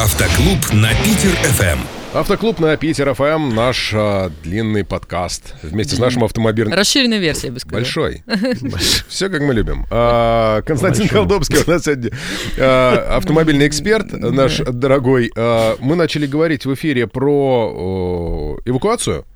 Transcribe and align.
Автоклуб 0.00 0.72
на 0.72 0.94
Питер-ФМ. 1.04 1.78
Автоклуб 2.14 2.58
на 2.58 2.74
Питер 2.78 3.12
ФМ, 3.12 3.54
наш 3.54 3.92
а, 3.94 4.32
длинный 4.42 4.82
подкаст 4.82 5.54
вместе 5.62 5.94
с 5.94 5.98
нашим 5.98 6.24
автомобильным... 6.24 6.72
Расширенная 6.72 7.18
версия, 7.18 7.48
я 7.48 7.52
бы 7.52 7.60
сказал. 7.60 7.80
Большой. 7.80 8.24
Все 9.08 9.28
как 9.28 9.42
мы 9.42 9.52
любим. 9.52 9.84
А, 9.90 10.62
Константин 10.62 11.06
Колдобский 11.06 11.58
у 11.66 11.70
нас 11.70 11.84
сегодня 11.84 12.12
а, 12.58 13.18
автомобильный 13.18 13.68
эксперт 13.68 14.10
наш 14.10 14.60
дорогой. 14.60 15.30
А, 15.36 15.76
мы 15.80 15.96
начали 15.96 16.26
говорить 16.26 16.64
в 16.64 16.72
эфире 16.72 17.06
про 17.06 18.58
эвакуацию, 18.64 19.26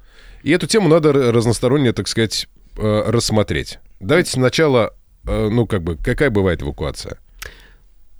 и 0.45 0.51
эту 0.51 0.67
тему 0.67 0.89
надо 0.89 1.13
разносторонне, 1.13 1.93
так 1.93 2.09
сказать, 2.09 2.49
э, 2.79 3.03
рассмотреть. 3.07 3.81
Давайте 4.01 4.31
сначала, 4.31 4.95
э, 5.27 5.49
ну 5.51 5.67
как 5.67 5.83
бы, 5.83 5.99
какая 5.99 6.31
бывает 6.31 6.63
эвакуация? 6.63 7.19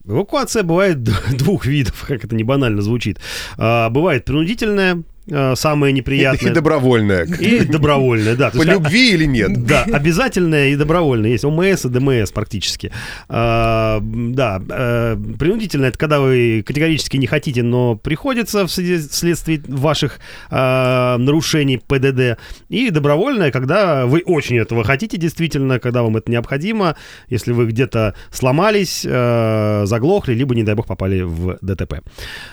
Эвакуация 0.07 0.63
бывает 0.63 1.03
двух 1.37 1.67
видов, 1.67 2.05
как 2.07 2.25
это 2.25 2.35
не 2.35 2.45
банально 2.45 2.83
звучит. 2.83 3.19
А, 3.57 3.89
бывает 3.91 4.25
принудительная, 4.25 5.03
а, 5.31 5.55
самая 5.57 5.91
И 5.91 5.95
неприятная. 5.95 6.53
добровольная. 6.53 7.25
И 7.25 7.65
добровольная, 7.65 8.37
да. 8.37 8.51
По 8.51 8.57
есть, 8.57 8.69
а- 8.69 8.73
любви 8.73 9.13
или 9.13 9.25
нет? 9.25 9.65
Да, 9.67 9.85
обязательная 9.85 10.69
и 10.69 10.77
добровольная. 10.77 11.31
Есть 11.31 11.45
ОМС 11.45 11.85
и 11.85 11.89
ДМС 11.89 12.31
практически. 12.33 12.93
А, 13.29 14.01
да, 14.03 14.61
э, 14.69 15.17
принудительная 15.39 15.89
это 15.91 15.99
когда 15.99 16.21
вы 16.21 16.63
категорически 16.67 17.17
не 17.17 17.27
хотите, 17.27 17.63
но 17.63 17.97
приходится 17.97 18.65
вслед- 18.67 19.11
вследствие 19.11 19.61
ваших 19.69 20.19
а, 20.51 21.17
нарушений 21.19 21.79
ПДД. 21.79 22.39
И 22.69 22.91
добровольная, 22.91 23.51
когда 23.51 24.07
вы 24.07 24.23
очень 24.25 24.59
этого 24.59 24.85
хотите 24.85 25.17
действительно, 25.17 25.79
когда 25.79 26.03
вам 26.03 26.17
это 26.17 26.31
необходимо, 26.31 26.97
если 27.29 27.53
вы 27.53 27.67
где-то 27.67 28.15
сломались, 28.31 29.05
э, 29.09 29.83
заглохли, 29.87 30.35
либо, 30.35 30.55
не 30.55 30.63
дай 30.63 30.75
бог, 30.75 30.87
попали 30.87 31.23
в 31.23 31.59
ДТП. 31.63 32.01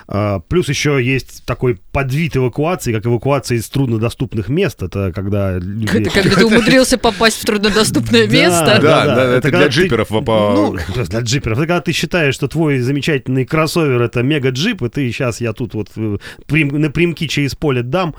А, 0.08 0.40
Плюс 0.48 0.70
еще 0.70 1.00
есть 1.04 1.44
такой 1.46 1.78
подвид 1.92 2.36
эвакуации, 2.38 2.61
как 2.62 3.06
эвакуация 3.06 3.58
из 3.58 3.70
труднодоступных 3.70 4.50
мест. 4.50 4.82
Это 4.84 5.12
когда 5.14 5.58
люди... 5.58 6.02
Это 6.02 6.10
когда 6.10 6.36
ты 6.36 6.46
умудрился 6.52 6.98
попасть 6.98 7.42
в 7.42 7.46
труднодоступное 7.46 8.28
место. 8.28 8.80
Да, 8.82 9.06
да, 9.06 9.24
это 9.36 9.50
для 9.50 9.68
джиперов 9.68 10.10
Ну, 10.12 10.78
для 11.10 11.20
джиперов. 11.20 11.58
Это 11.58 11.68
когда 11.68 11.82
ты 11.82 11.92
считаешь, 11.92 12.36
что 12.36 12.48
твой 12.48 12.80
замечательный 12.80 13.46
кроссовер 13.46 14.02
это 14.02 14.24
мега-джип, 14.24 14.82
и 14.84 14.90
ты 14.90 15.12
сейчас 15.12 15.42
я 15.42 15.54
тут 15.54 15.74
вот 15.74 15.90
э, 15.96 16.18
прям- 16.48 16.80
напрямки 16.80 17.28
через 17.28 17.56
поле 17.56 17.84
дам, 17.84 18.16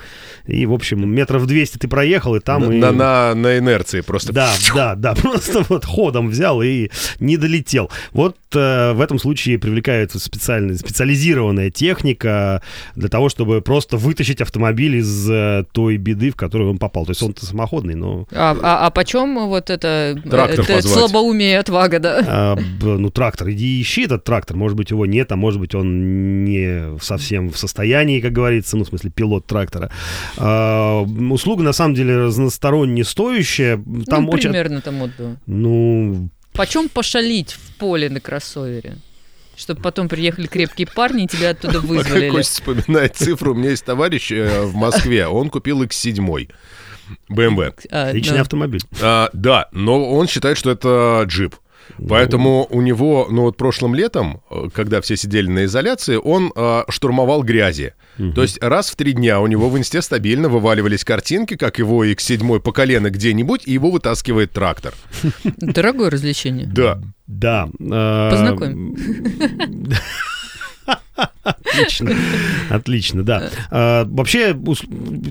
и, 0.47 0.67
в 0.67 0.73
общем, 0.73 1.09
метров 1.09 1.47
200 1.47 1.79
ты 1.79 1.89
проехал, 1.89 2.37
и 2.37 2.41
там... 2.41 2.79
На, 2.79 2.93
на, 2.93 3.35
на 3.35 3.59
инерции 3.59 4.01
просто. 4.01 4.33
Да, 4.33 4.53
да, 4.75 4.95
да, 4.95 5.15
просто 5.23 5.65
вот 5.69 5.85
ходом 5.85 6.29
взял 6.29 6.63
и 6.63 6.91
не 7.21 7.37
долетел. 7.37 7.91
Вот 8.13 8.37
э, 8.55 8.93
в 8.93 9.01
этом 9.01 9.19
случае 9.19 9.59
привлекается 9.59 10.19
специальная, 10.19 10.77
специализированная 10.77 11.71
техника 11.71 12.63
для 12.97 13.09
того, 13.09 13.29
чтобы 13.29 13.61
просто 13.61 13.97
вытащить 13.97 14.32
автомобиль 14.41 14.97
из 14.97 15.31
э, 15.31 15.65
той 15.73 15.97
беды, 15.97 16.31
в 16.31 16.37
которую 16.37 16.71
он 16.71 16.79
попал. 16.79 17.05
То 17.05 17.11
есть 17.11 17.23
он-то 17.23 17.45
самоходный, 17.45 17.95
но... 17.95 18.27
А, 18.33 18.57
а, 18.63 18.87
а 18.87 18.91
почем 18.91 19.47
вот 19.49 19.71
это, 19.71 20.21
Трактор 20.29 20.61
это 20.61 20.75
позвать. 20.75 20.85
слабоумие 20.85 21.53
и 21.53 21.57
отвага, 21.57 21.99
да? 21.99 22.25
А, 22.27 22.59
ну, 22.81 23.11
трактор, 23.11 23.51
иди 23.51 23.81
ищи 23.81 24.05
этот 24.05 24.25
трактор. 24.25 24.57
Может 24.57 24.77
быть, 24.77 24.91
его 24.91 25.07
нет, 25.07 25.31
а 25.33 25.37
может 25.37 25.61
быть, 25.61 25.75
он 25.75 26.45
не 26.45 26.99
совсем 27.01 27.51
в 27.51 27.59
состоянии, 27.59 28.21
как 28.21 28.33
говорится, 28.33 28.77
ну, 28.77 28.85
в 28.85 28.89
смысле, 28.89 29.11
пилот 29.11 29.47
трактора. 29.47 29.91
А, 30.37 31.03
услуга, 31.03 31.63
на 31.63 31.73
самом 31.73 31.95
деле, 31.95 32.17
разносторонне 32.17 33.05
стоящая. 33.05 33.83
Там 34.07 34.25
ну, 34.25 34.31
очень... 34.31 34.51
примерно 34.51 34.81
там 34.81 34.99
вот, 35.01 35.11
да. 35.19 35.37
Ну, 35.47 36.31
Почем 36.53 36.89
пошалить 36.89 37.53
в 37.53 37.77
поле 37.77 38.11
на 38.11 38.21
кроссовере? 38.21 38.97
Чтобы 39.63 39.81
потом 39.81 40.09
приехали 40.09 40.49
крепкие 40.49 40.89
парни 40.89 41.25
и 41.25 41.29
тебя 41.29 41.51
оттуда 41.51 41.75
Пока 41.75 41.87
вызволили. 41.87 42.31
Костя 42.31 42.53
вспоминает 42.53 43.15
цифру, 43.15 43.53
у 43.53 43.55
меня 43.55 43.71
есть 43.71 43.85
товарищ 43.85 44.33
э, 44.33 44.63
в 44.63 44.75
Москве, 44.75 45.29
он 45.29 45.51
купил 45.51 45.85
X7 45.85 46.51
BMW. 47.31 47.75
А, 47.91 48.11
личный 48.11 48.41
автомобиль. 48.41 48.81
А, 49.01 49.31
да, 49.33 49.69
но 49.71 50.11
он 50.13 50.27
считает, 50.27 50.59
что 50.59 50.73
это 50.73 51.23
джип. 51.27 51.55
Поэтому 52.09 52.67
у 52.71 52.81
него, 52.81 53.29
ну 53.31 53.43
вот 53.43 53.57
прошлым 53.57 53.95
летом, 53.95 54.43
э, 54.51 54.69
когда 54.75 55.01
все 55.01 55.17
сидели 55.17 55.49
на 55.49 55.67
изоляции, 55.67 56.17
он 56.17 56.53
э, 56.57 56.83
штурмовал 56.89 57.45
грязи. 57.45 57.95
То 58.35 58.43
есть 58.43 58.63
раз 58.63 58.91
в 58.91 58.97
три 58.97 59.13
дня 59.13 59.41
у 59.41 59.47
него 59.47 59.71
в 59.71 59.79
инсте 59.79 60.03
стабильно 60.03 60.49
вываливались 60.49 61.05
картинки, 61.05 61.57
как 61.57 61.79
его 61.79 62.05
X7 62.05 62.61
по 62.61 62.73
колено 62.73 63.11
где-нибудь, 63.11 63.63
и 63.67 63.73
его 63.73 63.91
вытаскивает 63.91 64.53
трактор. 64.53 64.95
Дорогое 65.45 66.11
развлечение. 66.11 66.67
Да. 66.67 67.01
Да. 67.27 67.69
а, 67.91 68.31
Познакомим. 68.31 68.97
Отлично, 71.43 72.15
отлично, 72.71 73.23
да. 73.23 73.51
А, 73.71 74.05
вообще, 74.05 74.57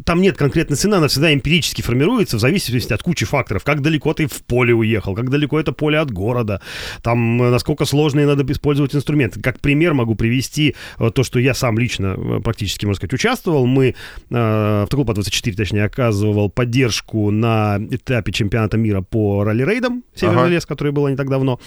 там 0.05 0.21
нет 0.21 0.37
конкретной 0.37 0.77
цены, 0.77 0.95
она 0.95 1.07
всегда 1.07 1.33
эмпирически 1.33 1.81
формируется 1.81 2.37
в 2.37 2.39
зависимости 2.39 2.93
от 2.93 3.01
кучи 3.03 3.25
факторов. 3.25 3.63
Как 3.63 3.81
далеко 3.81 4.13
ты 4.13 4.27
в 4.27 4.43
поле 4.43 4.73
уехал, 4.73 5.15
как 5.15 5.29
далеко 5.29 5.59
это 5.59 5.71
поле 5.71 5.99
от 5.99 6.11
города, 6.11 6.61
там, 7.01 7.37
насколько 7.37 7.85
сложные 7.85 8.25
надо 8.25 8.49
использовать 8.51 8.95
инструменты. 8.95 9.41
Как 9.41 9.59
пример 9.59 9.93
могу 9.93 10.15
привести 10.15 10.75
э, 10.99 11.11
то, 11.13 11.23
что 11.23 11.39
я 11.39 11.53
сам 11.53 11.77
лично 11.79 12.15
э, 12.17 12.39
практически, 12.43 12.85
можно 12.85 12.97
сказать, 12.97 13.13
участвовал. 13.13 13.65
Мы, 13.65 13.95
э, 14.29 14.81
Автоклуб 14.83 15.09
А24, 15.09 15.53
точнее, 15.53 15.85
оказывал 15.85 16.49
поддержку 16.49 17.31
на 17.31 17.79
этапе 17.89 18.31
чемпионата 18.31 18.77
мира 18.77 19.01
по 19.01 19.43
ралли-рейдам 19.43 20.03
Северный 20.15 20.41
Ага. 20.41 20.49
лес, 20.49 20.65
который 20.65 20.91
было 20.91 21.07
не 21.07 21.15
так 21.15 21.29
давно. 21.29 21.59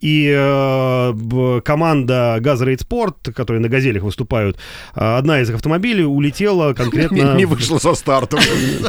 И 0.00 0.32
э, 0.34 1.60
команда 1.64 2.38
Газрейд 2.40 2.80
Спорт, 2.80 3.28
которые 3.34 3.60
на 3.60 3.68
газелях 3.82 4.02
выступают, 4.02 4.56
э, 4.94 5.18
одна 5.18 5.40
из 5.40 5.50
их 5.50 5.56
автомобилей 5.56 6.04
улетела 6.04 6.72
конкретно... 6.72 7.34
не 7.34 7.44
вышло 7.44 7.78
со 7.78 7.94
стартом. 7.94 8.40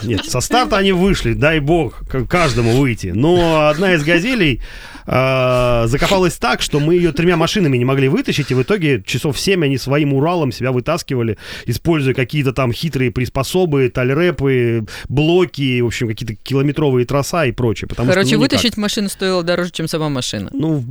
Нет, 0.03 0.25
со 0.25 0.39
старта 0.41 0.77
они 0.77 0.91
вышли, 0.91 1.33
дай 1.33 1.59
бог 1.59 2.03
каждому 2.29 2.77
выйти. 2.77 3.07
Но 3.07 3.67
одна 3.67 3.93
из 3.93 4.03
газелей 4.03 4.61
э, 5.05 5.83
закопалась 5.87 6.37
так, 6.37 6.61
что 6.61 6.79
мы 6.79 6.95
ее 6.95 7.11
тремя 7.11 7.37
машинами 7.37 7.77
не 7.77 7.85
могли 7.85 8.07
вытащить, 8.07 8.51
и 8.51 8.53
в 8.53 8.61
итоге 8.61 9.01
часов 9.05 9.39
7 9.39 9.63
они 9.63 9.77
своим 9.77 10.13
Уралом 10.13 10.51
себя 10.51 10.71
вытаскивали, 10.71 11.37
используя 11.65 12.13
какие-то 12.13 12.53
там 12.53 12.71
хитрые 12.71 13.11
приспособы, 13.11 13.89
тальрепы, 13.89 14.85
блоки, 15.09 15.81
в 15.81 15.87
общем, 15.87 16.07
какие-то 16.07 16.35
километровые 16.35 17.05
троса 17.05 17.45
и 17.45 17.51
прочее. 17.51 17.87
Потому 17.87 18.07
что, 18.07 18.13
Короче, 18.13 18.35
ну, 18.35 18.43
никак. 18.43 18.51
вытащить 18.53 18.77
машину 18.77 19.09
стоило 19.09 19.43
дороже, 19.43 19.71
чем 19.71 19.87
сама 19.87 20.09
машина. 20.09 20.49
Ну, 20.53 20.83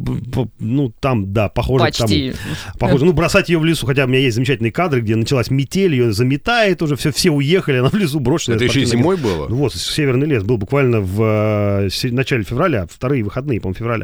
ну, 0.59 0.93
там, 1.01 1.33
да, 1.33 1.49
похоже. 1.49 1.85
Почти. 1.85 2.35
Похоже. 2.79 3.05
Ну, 3.05 3.13
бросать 3.13 3.49
ее 3.49 3.59
в 3.59 3.65
лесу, 3.65 3.87
хотя 3.87 4.05
у 4.05 4.09
меня 4.09 4.19
есть 4.19 4.35
замечательные 4.35 4.73
кадры, 4.73 5.01
где 5.01 5.17
началась 5.17 5.51
метель, 5.51 5.93
ее 5.93 6.13
заметает 6.13 6.83
уже, 6.83 6.97
все, 6.97 7.13
все 7.13 7.31
уехали, 7.31 7.79
она 7.79 7.89
в 7.89 7.95
лесу 7.95 8.21
брошена. 8.21 8.57
Это 8.57 8.65
еще 8.65 8.83
и 8.83 8.85
зимой 8.85 9.17
было? 9.17 9.49
ну 9.49 9.57
вот, 9.57 9.75
северный 9.75 10.27
лес 10.27 10.43
был 10.43 10.57
буквально 10.57 11.01
в 11.01 11.85
э, 11.85 11.89
се- 11.91 12.11
начале 12.11 12.45
февраля, 12.45 12.87
вторые 12.91 13.23
выходные, 13.23 13.61
по-моему, 13.61 13.79
февраля. 13.79 14.02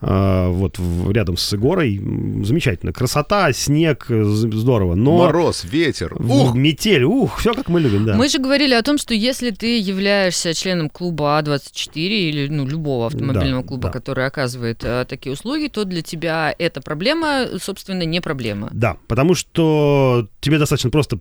А, 0.00 0.50
вот 0.50 0.78
рядом 1.08 1.36
с 1.36 1.56
горой. 1.56 2.00
Замечательно. 2.44 2.92
Красота, 2.92 3.52
снег, 3.52 4.06
здорово. 4.08 4.94
Но 4.94 5.18
Мороз, 5.18 5.64
ветер. 5.64 6.14
Ух! 6.18 6.54
метель, 6.54 7.04
ух, 7.04 7.38
все 7.38 7.54
как 7.54 7.68
мы 7.68 7.80
любим, 7.80 8.04
да. 8.04 8.14
Мы 8.14 8.28
же 8.28 8.38
говорили 8.38 8.74
о 8.74 8.82
том, 8.82 8.98
что 8.98 9.14
если 9.14 9.50
ты 9.50 9.78
являешься 9.78 10.52
членом 10.54 10.90
клуба 10.90 11.40
А24 11.42 11.94
или 11.96 12.48
ну, 12.48 12.66
любого 12.66 13.06
автомобильного 13.06 13.62
Да, 13.62 13.68
клуба, 13.68 13.88
да. 13.88 13.92
который 13.92 14.26
оказывает 14.26 14.84
э, 14.84 15.04
такие 15.08 15.32
услуги, 15.32 15.68
то 15.68 15.84
для 15.84 16.02
тебя 16.02 16.54
эта 16.58 16.80
проблема, 16.82 17.46
собственно, 17.60 18.02
не 18.02 18.20
проблема. 18.20 18.68
Да, 18.72 18.96
потому 19.08 19.34
что 19.34 20.28
тебе 20.40 20.58
достаточно 20.58 20.90
просто 20.90 21.18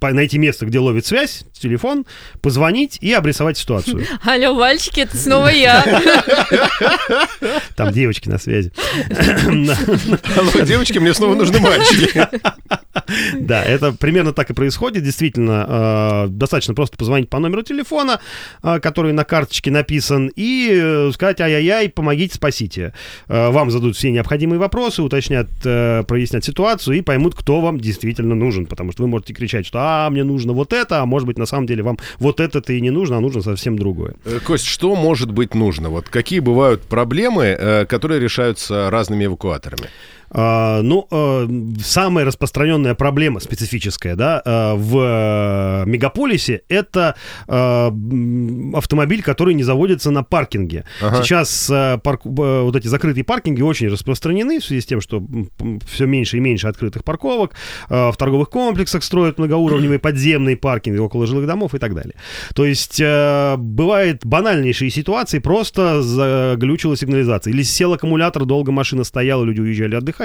найти 0.00 0.38
место, 0.38 0.66
где 0.66 0.78
ловит 0.78 1.06
связь, 1.06 1.44
телефон, 1.52 2.06
позвонить 2.40 2.98
и 3.00 3.12
обрисовать 3.12 3.58
ситуацию. 3.58 4.04
Алло, 4.24 4.54
мальчики, 4.54 5.00
это 5.00 5.16
снова 5.16 5.48
я. 5.48 5.84
Там 7.76 7.92
девочки 7.92 8.28
на 8.28 8.38
связи. 8.38 8.72
Алло, 10.36 10.64
девочки, 10.64 10.98
мне 10.98 11.14
снова 11.14 11.34
нужны 11.34 11.60
мальчики. 11.60 12.28
Да, 13.38 13.64
это 13.64 13.92
примерно 13.92 14.32
так 14.32 14.50
и 14.50 14.54
происходит. 14.54 15.02
Действительно, 15.02 15.66
э, 15.68 16.28
достаточно 16.28 16.74
просто 16.74 16.96
позвонить 16.96 17.28
по 17.30 17.38
номеру 17.38 17.62
телефона, 17.62 18.20
э, 18.62 18.80
который 18.80 19.12
на 19.12 19.24
карточке 19.24 19.70
написан, 19.70 20.30
и 20.34 20.70
э, 20.72 21.10
сказать 21.12 21.40
«Ай-яй-яй, 21.40 21.88
помогите, 21.88 22.34
спасите». 22.34 22.92
Вам 23.28 23.70
зададут 23.70 23.96
все 23.96 24.10
необходимые 24.10 24.58
вопросы, 24.58 25.02
уточнят, 25.02 25.48
прояснят 25.60 26.44
ситуацию 26.44 26.98
и 26.98 27.00
поймут, 27.00 27.34
кто 27.34 27.60
вам 27.60 27.78
действительно 27.78 28.34
нужен. 28.34 28.66
Потому 28.66 28.92
что 28.92 29.02
вы 29.02 29.08
можете 29.08 29.34
кричать, 29.34 29.66
что 29.66 29.78
«А, 29.88 30.10
мне 30.10 30.24
нужно 30.24 30.52
вот 30.52 30.72
это», 30.72 31.02
а 31.02 31.06
может 31.06 31.26
быть, 31.26 31.38
на 31.38 31.46
самом 31.46 31.66
деле 31.66 31.82
вам 31.82 31.98
вот 32.18 32.40
это-то 32.40 32.72
и 32.72 32.80
не 32.80 32.90
нужно, 32.90 33.16
а 33.16 33.20
нужно 33.20 33.42
совсем 33.42 33.78
другое. 33.78 34.14
Э, 34.24 34.38
Кость, 34.44 34.66
что 34.66 34.94
может 34.96 35.32
быть 35.32 35.54
нужно? 35.54 35.88
Вот 35.88 36.08
какие 36.08 36.40
бывают 36.40 36.82
проблемы, 36.82 37.44
э, 37.44 37.86
которые 37.86 38.20
решаются 38.20 38.90
разными 38.90 39.24
эвакуаторами? 39.24 39.88
А, 40.30 40.82
ну, 40.82 41.06
э, 41.10 41.48
самая 41.82 42.24
распространенная 42.24 42.94
проблема 42.94 43.40
специфическая, 43.40 44.14
да, 44.16 44.42
э, 44.44 44.74
в 44.76 45.84
мегаполисе 45.86 46.62
это 46.68 47.14
э, 47.46 47.90
автомобиль, 48.74 49.22
который 49.22 49.54
не 49.54 49.62
заводится 49.62 50.10
на 50.10 50.22
паркинге. 50.22 50.84
Ага. 51.00 51.22
Сейчас 51.22 51.70
э, 51.70 51.98
парк- 52.02 52.26
э, 52.26 52.62
вот 52.62 52.76
эти 52.76 52.88
закрытые 52.88 53.24
паркинги 53.24 53.62
очень 53.62 53.88
распространены 53.88 54.60
в 54.60 54.64
связи 54.64 54.82
с 54.82 54.86
тем, 54.86 55.00
что 55.00 55.22
все 55.86 56.06
меньше 56.06 56.36
и 56.36 56.40
меньше 56.40 56.68
открытых 56.68 57.04
парковок, 57.04 57.54
э, 57.88 58.10
в 58.10 58.16
торговых 58.16 58.50
комплексах 58.50 59.02
строят 59.02 59.38
многоуровневые 59.38 59.98
подземные 59.98 60.56
паркинги 60.56 60.98
около 60.98 61.26
жилых 61.26 61.46
домов 61.46 61.74
и 61.74 61.78
так 61.78 61.94
далее. 61.94 62.14
То 62.54 62.66
есть 62.66 63.00
э, 63.00 63.56
бывают 63.56 64.24
банальнейшие 64.26 64.90
ситуации, 64.90 65.38
просто 65.38 66.02
заглючила 66.02 66.96
сигнализация. 66.96 67.52
Или 67.52 67.62
сел 67.62 67.92
аккумулятор, 67.92 68.44
долго 68.44 68.72
машина 68.72 69.04
стояла, 69.04 69.44
люди 69.44 69.60
уезжали 69.60 69.94
отдыхать, 69.94 70.17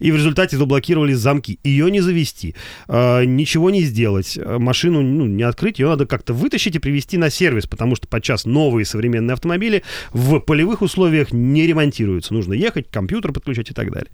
и 0.00 0.10
в 0.10 0.16
результате 0.16 0.56
заблокировались 0.56 1.16
замки. 1.16 1.58
Ее 1.64 1.90
не 1.90 2.00
завести, 2.00 2.54
э, 2.88 3.24
ничего 3.24 3.70
не 3.70 3.82
сделать, 3.82 4.36
э, 4.36 4.58
машину 4.58 5.02
ну, 5.02 5.26
не 5.26 5.42
открыть, 5.42 5.78
ее 5.78 5.88
надо 5.88 6.06
как-то 6.06 6.32
вытащить 6.32 6.76
и 6.76 6.78
привести 6.78 7.16
на 7.18 7.30
сервис, 7.30 7.66
потому 7.66 7.96
что 7.96 8.08
подчас 8.08 8.44
новые 8.44 8.84
современные 8.84 9.34
автомобили 9.34 9.82
в 10.12 10.40
полевых 10.40 10.82
условиях 10.82 11.32
не 11.32 11.66
ремонтируются. 11.66 12.34
Нужно 12.34 12.54
ехать, 12.54 12.90
компьютер 12.90 13.32
подключать 13.32 13.70
и 13.70 13.74
так 13.74 13.92
далее. 13.92 14.10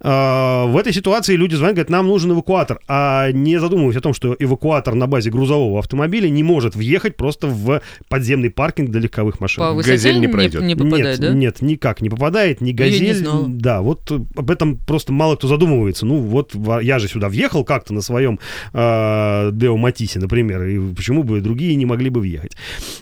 А, 0.00 0.66
В 0.66 0.76
этой 0.76 0.92
ситуации 0.92 1.36
люди 1.36 1.54
звонят, 1.54 1.74
говорят, 1.74 1.90
нам 1.90 2.06
нужен 2.06 2.32
эвакуатор, 2.32 2.80
а 2.88 3.30
не 3.32 3.58
задумываясь 3.60 3.96
о 3.96 4.00
том, 4.00 4.14
что 4.14 4.34
эвакуатор 4.38 4.94
на 4.94 5.06
базе 5.06 5.30
грузового 5.30 5.78
автомобиля 5.78 6.28
не 6.28 6.42
может 6.42 6.74
въехать 6.74 7.16
просто 7.16 7.46
в 7.46 7.82
подземный 8.08 8.50
паркинг 8.50 8.90
для 8.90 9.00
легковых 9.00 9.40
машин. 9.40 9.62
По 9.62 9.72
высоте 9.72 9.92
«Газель» 9.92 10.20
не 10.20 10.20
не, 10.20 10.32
пройдет. 10.32 10.62
не 10.62 10.74
попадает, 10.74 11.18
нет, 11.18 11.20
да? 11.20 11.34
нет, 11.34 11.62
никак 11.62 12.00
не 12.00 12.10
попадает, 12.10 12.60
ни 12.60 12.66
не 12.66 12.72
газель. 12.72 13.16
знала. 13.16 13.46
Да, 13.48 13.82
вот 13.82 14.10
об 14.10 14.50
этом 14.50 14.59
просто 14.86 15.12
мало 15.12 15.36
кто 15.36 15.48
задумывается. 15.48 16.06
Ну, 16.06 16.18
вот 16.20 16.54
во- 16.54 16.82
я 16.82 16.98
же 16.98 17.08
сюда 17.08 17.28
въехал 17.28 17.64
как-то 17.64 17.94
на 17.94 18.00
своем 18.02 18.38
э, 18.72 19.50
Део 19.52 19.76
Матисе, 19.76 20.18
например, 20.18 20.62
и 20.64 20.94
почему 20.94 21.22
бы 21.22 21.40
другие 21.40 21.74
не 21.76 21.86
могли 21.86 22.10
бы 22.10 22.20
въехать. 22.20 22.56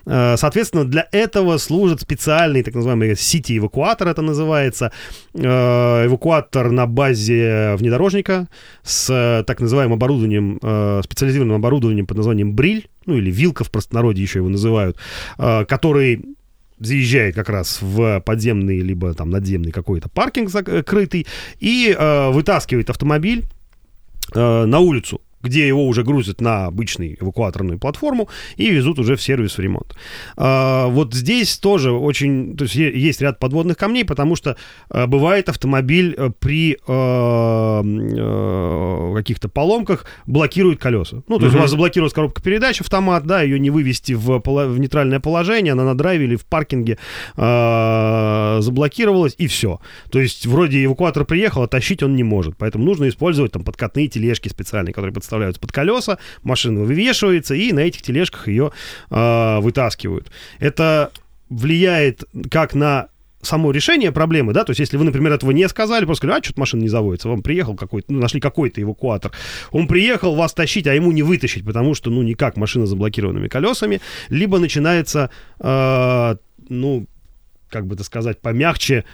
Э, 0.06 0.36
соответственно, 0.36 0.84
для 0.84 1.06
этого 1.12 1.58
служат 1.58 2.00
специальные, 2.00 2.62
так 2.62 2.74
называемые 2.74 3.16
сити-эвакуатор, 3.16 4.08
это 4.08 4.22
называется, 4.22 4.92
Э, 5.34 6.06
эвакуатор 6.06 6.70
на 6.70 6.86
базе 6.86 7.74
внедорожника 7.76 8.48
с 8.82 9.08
э, 9.10 9.44
так 9.44 9.60
называемым 9.60 9.94
оборудованием, 9.94 10.58
специализированным 11.04 11.56
оборудованием 11.56 12.06
под 12.06 12.16
названием 12.16 12.54
бриль, 12.54 12.88
ну 13.06 13.16
или 13.16 13.30
вилка 13.30 13.64
в 13.64 13.70
простонародье 13.70 14.22
еще 14.22 14.40
его 14.40 14.48
называют, 14.48 14.96
который 15.36 16.24
заезжает 16.80 17.34
как 17.34 17.48
раз 17.48 17.80
в 17.80 18.20
подземный 18.20 18.80
либо 18.80 19.14
там 19.14 19.30
надземный 19.30 19.72
какой-то 19.72 20.08
паркинг 20.08 20.50
закрытый 20.50 21.26
и 21.58 21.94
э, 21.96 22.30
вытаскивает 22.30 22.90
автомобиль 22.90 23.44
э, 24.34 24.64
на 24.64 24.78
улицу 24.80 25.20
где 25.42 25.66
его 25.66 25.86
уже 25.86 26.02
грузят 26.02 26.40
на 26.40 26.66
обычную 26.66 27.16
эвакуаторную 27.20 27.78
платформу 27.78 28.28
и 28.56 28.70
везут 28.70 28.98
уже 28.98 29.16
в 29.16 29.22
сервис 29.22 29.56
в 29.56 29.60
ремонт. 29.60 29.94
А, 30.36 30.88
вот 30.88 31.14
здесь 31.14 31.58
тоже 31.58 31.92
очень, 31.92 32.56
то 32.56 32.64
есть 32.64 32.74
есть 32.74 33.20
ряд 33.20 33.38
подводных 33.38 33.76
камней, 33.76 34.04
потому 34.04 34.36
что 34.36 34.56
э, 34.90 35.06
бывает 35.06 35.48
автомобиль 35.48 36.14
э, 36.16 36.30
при 36.38 36.76
э, 36.86 37.82
каких-то 39.14 39.48
поломках 39.48 40.06
блокирует 40.26 40.80
колеса. 40.80 41.22
Ну, 41.28 41.38
то 41.38 41.44
есть 41.46 41.56
у 41.56 41.60
вас 41.60 41.70
заблокировалась 41.70 42.12
коробка 42.12 42.42
передач, 42.42 42.80
автомат, 42.80 43.26
да, 43.26 43.42
ее 43.42 43.58
не 43.58 43.70
вывести 43.70 44.12
в, 44.12 44.40
в 44.44 44.78
нейтральное 44.78 45.20
положение, 45.20 45.72
она 45.72 45.84
на 45.84 45.96
драйве 45.96 46.24
или 46.24 46.36
в 46.36 46.44
паркинге 46.44 46.98
заблокировалась, 47.36 49.34
и 49.38 49.46
все. 49.46 49.80
То 50.10 50.20
есть 50.20 50.46
вроде 50.46 50.84
эвакуатор 50.84 51.24
приехал, 51.24 51.62
а 51.62 51.68
тащить 51.68 52.02
он 52.02 52.16
не 52.16 52.24
может. 52.24 52.56
Поэтому 52.56 52.84
нужно 52.84 53.08
использовать 53.08 53.52
там 53.52 53.64
подкатные 53.64 54.08
тележки 54.08 54.48
специальные, 54.48 54.92
которые 54.92 55.12
подставляются 55.28 55.60
под 55.60 55.72
колеса, 55.72 56.18
машина 56.42 56.80
вывешивается, 56.80 57.54
и 57.54 57.72
на 57.72 57.80
этих 57.80 58.00
тележках 58.00 58.48
ее 58.48 58.72
э, 59.10 59.58
вытаскивают. 59.60 60.30
Это 60.58 61.10
влияет 61.50 62.24
как 62.50 62.74
на 62.74 63.08
само 63.42 63.70
решение 63.70 64.10
проблемы, 64.10 64.52
да, 64.52 64.64
то 64.64 64.70
есть 64.70 64.80
если 64.80 64.96
вы, 64.96 65.04
например, 65.04 65.32
этого 65.32 65.52
не 65.52 65.68
сказали, 65.68 66.04
просто 66.06 66.26
сказали, 66.26 66.40
а, 66.40 66.42
что-то 66.42 66.60
машина 66.60 66.80
не 66.80 66.88
заводится, 66.88 67.28
вам 67.28 67.42
приехал 67.42 67.76
какой-то, 67.76 68.12
ну, 68.12 68.20
нашли 68.20 68.40
какой-то 68.40 68.82
эвакуатор, 68.82 69.30
он 69.70 69.86
приехал 69.86 70.34
вас 70.34 70.54
тащить, 70.54 70.86
а 70.86 70.94
ему 70.94 71.12
не 71.12 71.22
вытащить, 71.22 71.64
потому 71.64 71.94
что, 71.94 72.10
ну, 72.10 72.22
никак 72.22 72.56
машина 72.56 72.86
с 72.86 72.88
заблокированными 72.88 73.46
колесами, 73.48 74.00
либо 74.28 74.58
начинается, 74.58 75.30
э, 75.60 76.36
ну, 76.68 77.06
как 77.70 77.86
бы 77.86 77.94
это 77.94 78.02
сказать, 78.02 78.40
помягче, 78.40 79.04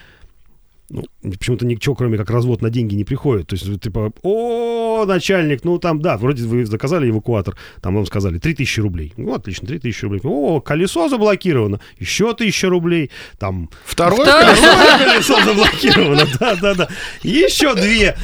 ну, 0.94 1.30
почему-то 1.30 1.66
ничего, 1.66 1.96
кроме 1.96 2.16
как 2.16 2.30
развод 2.30 2.62
на 2.62 2.70
деньги, 2.70 2.94
не 2.94 3.04
приходит. 3.04 3.48
То 3.48 3.56
есть, 3.56 3.80
типа, 3.80 4.12
о, 4.22 5.04
начальник, 5.06 5.64
ну 5.64 5.78
там, 5.78 6.00
да, 6.00 6.16
вроде 6.16 6.44
вы 6.44 6.64
заказали 6.64 7.10
эвакуатор, 7.10 7.56
там 7.80 7.96
вам 7.96 8.06
сказали 8.06 8.38
3000 8.38 8.80
рублей. 8.80 9.12
Ну, 9.16 9.34
отлично, 9.34 9.66
3000 9.66 10.04
рублей. 10.04 10.20
О, 10.22 10.60
колесо 10.60 11.08
заблокировано, 11.08 11.80
еще 11.98 12.30
1000 12.30 12.68
рублей. 12.68 13.10
Там 13.38 13.70
Второе 13.84 14.24
Второе. 14.24 14.54
колесо? 14.98 15.34
заблокировано, 15.44 16.26
да-да-да. 16.38 16.88
Еще 17.24 17.74
две. 17.74 18.16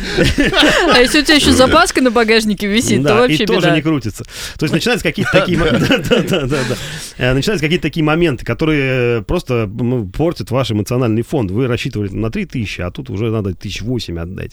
А 0.94 0.98
если 1.00 1.22
у 1.22 1.24
тебя 1.24 1.34
еще 1.34 1.52
запаска 1.52 2.00
на 2.00 2.12
багажнике 2.12 2.68
висит, 2.68 3.02
то 3.02 3.16
вообще 3.16 3.42
и 3.42 3.46
тоже 3.46 3.72
не 3.72 3.82
крутится. 3.82 4.24
То 4.58 4.64
есть 4.64 4.72
начинаются 4.72 5.06
какие-то 5.06 5.32
такие... 5.32 5.58
Э, 7.18 7.34
Начинаются 7.34 7.64
какие-то 7.66 7.82
такие 7.82 8.02
моменты, 8.02 8.46
которые 8.46 9.22
просто 9.22 9.70
портят 10.16 10.50
ваш 10.50 10.70
эмоциональный 10.70 11.22
фонд. 11.22 11.50
Вы 11.50 11.66
рассчитывали 11.66 12.08
на 12.08 12.30
3000, 12.30 12.59
а 12.80 12.90
тут 12.90 13.10
уже 13.10 13.30
надо 13.30 13.54
тысяч 13.54 13.82
восемь 13.82 14.18
отдать. 14.18 14.52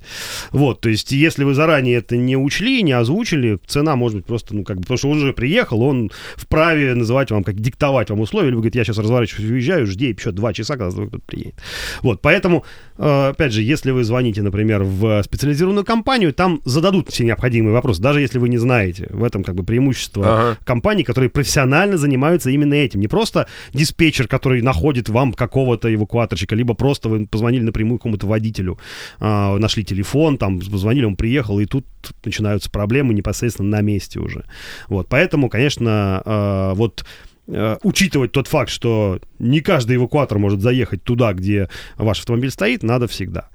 Вот, 0.51 0.81
то 0.81 0.89
есть 0.89 1.11
если 1.11 1.43
вы 1.43 1.53
заранее 1.53 1.97
это 1.97 2.17
не 2.17 2.37
учли, 2.37 2.81
не 2.83 2.93
озвучили, 2.93 3.59
цена 3.65 3.95
может 3.95 4.17
быть 4.17 4.25
просто, 4.25 4.55
ну, 4.55 4.63
как 4.63 4.77
бы, 4.77 4.81
потому 4.83 4.97
что 4.97 5.09
он 5.09 5.17
уже 5.17 5.33
приехал, 5.33 5.81
он 5.81 6.11
вправе 6.35 6.95
называть 6.95 7.31
вам, 7.31 7.43
как 7.43 7.59
диктовать 7.59 8.09
вам 8.09 8.21
условия, 8.21 8.49
или 8.49 8.55
вы 8.55 8.61
говорите, 8.61 8.79
я 8.79 8.85
сейчас 8.85 8.97
разворачиваюсь, 8.97 9.49
уезжаю, 9.51 9.85
жди 9.85 10.09
еще 10.09 10.31
два 10.31 10.53
часа, 10.53 10.77
когда 10.77 10.91
кто-то 10.91 11.23
приедет. 11.25 11.55
Вот, 12.01 12.21
поэтому, 12.21 12.63
э, 12.97 13.29
опять 13.29 13.53
же, 13.53 13.61
если 13.61 13.91
вы 13.91 14.03
звоните, 14.03 14.41
например, 14.41 14.83
в 14.83 15.23
специализированную 15.23 15.85
компанию, 15.85 16.33
там 16.33 16.61
зададут 16.65 17.09
все 17.09 17.23
необходимые 17.23 17.73
вопросы, 17.73 18.01
даже 18.01 18.21
если 18.21 18.39
вы 18.39 18.49
не 18.49 18.57
знаете. 18.57 19.07
В 19.09 19.23
этом 19.23 19.43
как 19.43 19.55
бы 19.55 19.63
преимущество 19.63 20.25
Ага. 20.25 20.57
компаний, 20.63 21.03
которые 21.03 21.29
профессионально 21.29 21.97
занимаются 21.97 22.49
именно 22.49 22.73
этим. 22.73 22.99
Не 22.99 23.07
просто 23.07 23.47
диспетчер, 23.73 24.27
который 24.27 24.61
находит 24.61 25.09
вам 25.09 25.33
какого-то 25.33 25.93
эвакуаторщика, 25.93 26.55
либо 26.55 26.73
просто 26.73 27.09
вы 27.09 27.25
позвонили 27.25 27.63
напрямую 27.63 27.86
какому-то 27.95 28.27
водителю, 28.27 28.77
а, 29.19 29.57
нашли 29.57 29.83
телефон, 29.83 30.37
там 30.37 30.59
позвонили, 30.59 31.05
он 31.05 31.15
приехал, 31.15 31.59
и 31.59 31.65
тут 31.65 31.85
начинаются 32.23 32.69
проблемы 32.69 33.13
непосредственно 33.13 33.69
на 33.69 33.81
месте 33.81 34.19
уже. 34.19 34.45
Вот, 34.87 35.07
поэтому, 35.09 35.49
конечно, 35.49 36.21
а, 36.25 36.73
вот 36.73 37.05
э, 37.47 37.77
учитывать 37.83 38.31
тот 38.33 38.47
факт, 38.47 38.69
что 38.69 39.19
не 39.39 39.61
каждый 39.61 39.95
эвакуатор 39.95 40.37
может 40.37 40.61
заехать 40.61 41.03
туда, 41.03 41.33
где 41.33 41.69
ваш 41.97 42.19
автомобиль 42.19 42.51
стоит, 42.51 42.83
надо 42.83 43.07
всегда. 43.07 43.49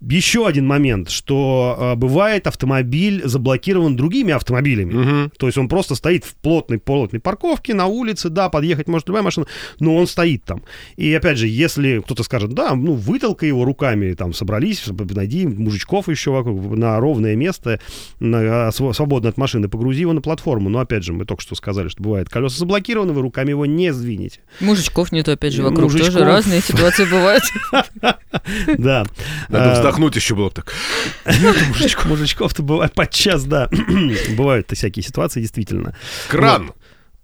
Еще 0.00 0.46
один 0.46 0.66
момент, 0.66 1.08
что 1.08 1.76
э, 1.78 1.94
бывает 1.94 2.46
автомобиль 2.46 3.22
заблокирован 3.24 3.96
другими 3.96 4.32
автомобилями. 4.34 4.92
Мгм. 4.92 5.32
То 5.38 5.46
есть 5.46 5.56
он 5.56 5.66
просто 5.68 5.94
стоит 5.94 6.24
в 6.24 6.34
плотной, 6.34 6.78
плотной 6.78 7.20
парковке 7.20 7.72
на 7.72 7.86
улице, 7.86 8.28
да, 8.28 8.50
подъехать 8.50 8.86
может 8.86 9.08
любая 9.08 9.22
машина, 9.22 9.46
но 9.80 9.96
он 9.96 10.06
стоит 10.06 10.44
там. 10.44 10.62
И 10.96 11.12
опять 11.14 11.38
же, 11.38 11.46
если 11.48 12.00
кто-то 12.00 12.22
скажет, 12.22 12.52
да, 12.52 12.74
ну, 12.74 12.92
вытолкай 12.92 13.48
его 13.48 13.64
руками, 13.64 14.12
там, 14.12 14.34
собрались, 14.34 14.84
найди 15.14 15.46
мужичков 15.46 16.08
еще 16.08 16.32
вокруг, 16.32 16.76
на 16.76 17.00
ровное 17.00 17.34
место, 17.34 17.80
на, 18.20 18.66
а, 18.68 18.72
св- 18.72 18.94
свободно 18.94 19.30
от 19.30 19.38
машины, 19.38 19.68
погрузи 19.68 20.02
его 20.02 20.12
на 20.12 20.20
платформу. 20.20 20.68
Но 20.68 20.80
опять 20.80 21.04
же, 21.04 21.14
мы 21.14 21.24
только 21.24 21.40
что 21.42 21.54
сказали, 21.54 21.88
что 21.88 22.02
бывает, 22.02 22.28
колеса 22.28 22.58
заблокированы, 22.58 23.14
вы 23.14 23.22
руками 23.22 23.50
его 23.50 23.64
не 23.64 23.90
сдвинете. 23.92 24.40
Мужичков 24.60 25.12
нету, 25.12 25.32
опять 25.32 25.54
же, 25.54 25.62
вокруг 25.62 25.84
Мужичков. 25.84 26.12
тоже 26.12 26.24
разные 26.26 26.60
ситуации 26.60 27.04
бывают. 27.06 27.42
Да. 28.76 29.04
Вздохнуть 29.88 30.16
еще 30.16 30.34
было 30.34 30.48
бы 30.48 30.54
так. 30.54 30.72
Мужичков. 31.68 32.06
Мужичков-то 32.06 32.62
бывает 32.62 32.94
подчас, 32.94 33.44
да. 33.44 33.68
Бывают-то 34.36 34.74
всякие 34.74 35.02
ситуации, 35.02 35.40
действительно. 35.40 35.94
Кран. 36.28 36.72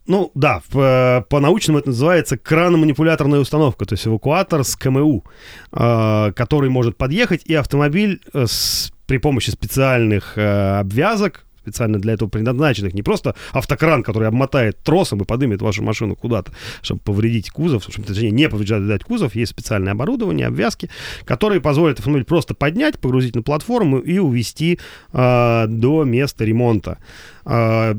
Ну, 0.07 0.31
да, 0.35 0.61
по- 0.71 1.25
по-научному 1.29 1.79
это 1.79 1.90
называется 1.90 2.37
крано-манипуляторная 2.37 3.38
установка, 3.38 3.85
то 3.85 3.93
есть 3.95 4.07
эвакуатор 4.07 4.64
с 4.64 4.75
КМУ, 4.75 5.25
э, 5.73 6.33
который 6.35 6.69
может 6.69 6.97
подъехать, 6.97 7.43
и 7.45 7.55
автомобиль 7.55 8.21
э, 8.33 8.47
с- 8.49 8.90
при 9.07 9.19
помощи 9.19 9.50
специальных 9.50 10.33
э, 10.37 10.79
обвязок, 10.81 11.45
специально 11.61 11.99
для 11.99 12.14
этого 12.14 12.29
предназначенных, 12.29 12.95
не 12.95 13.02
просто 13.02 13.35
автокран, 13.52 14.02
который 14.02 14.29
обмотает 14.29 14.83
тросом 14.83 15.23
и 15.23 15.25
поднимет 15.25 15.62
вашу 15.62 15.83
машину 15.83 16.17
куда-то, 16.17 16.52
чтобы 16.83 17.00
повредить 17.00 17.50
кузов, 17.50 17.85
чтобы, 17.88 18.07
точнее, 18.07 18.31
не 18.31 18.49
повреждать 18.49 19.05
кузов, 19.05 19.35
есть 19.35 19.52
специальное 19.52 19.93
оборудование, 19.93 20.47
обвязки, 20.47 20.90
которые 21.25 21.61
позволят 21.61 21.99
автомобиль 21.99 22.25
просто 22.25 22.55
поднять, 22.55 22.99
погрузить 22.99 23.35
на 23.35 23.43
платформу 23.43 23.99
и 23.99 24.19
увезти 24.19 24.79
э, 25.12 25.67
до 25.69 26.05
места 26.05 26.45
ремонта. 26.45 26.99
Э, 27.45 27.95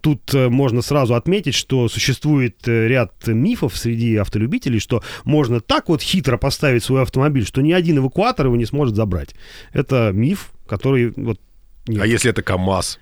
тут 0.00 0.34
можно 0.34 0.82
сразу 0.82 1.14
отметить, 1.14 1.54
что 1.54 1.88
существует 1.88 2.56
ряд 2.66 3.26
мифов 3.26 3.76
среди 3.76 4.16
автолюбителей, 4.16 4.80
что 4.80 5.02
можно 5.24 5.60
так 5.60 5.88
вот 5.88 6.02
хитро 6.02 6.36
поставить 6.38 6.84
свой 6.84 7.02
автомобиль, 7.02 7.46
что 7.46 7.60
ни 7.62 7.72
один 7.72 7.98
эвакуатор 7.98 8.46
его 8.46 8.56
не 8.56 8.66
сможет 8.66 8.96
забрать. 8.96 9.34
Это 9.72 10.10
миф, 10.12 10.52
который 10.66 11.12
вот 11.16 11.40
нет. 11.86 12.02
А 12.02 12.06
если 12.06 12.30
это 12.30 12.42
КАМАЗ? 12.42 12.98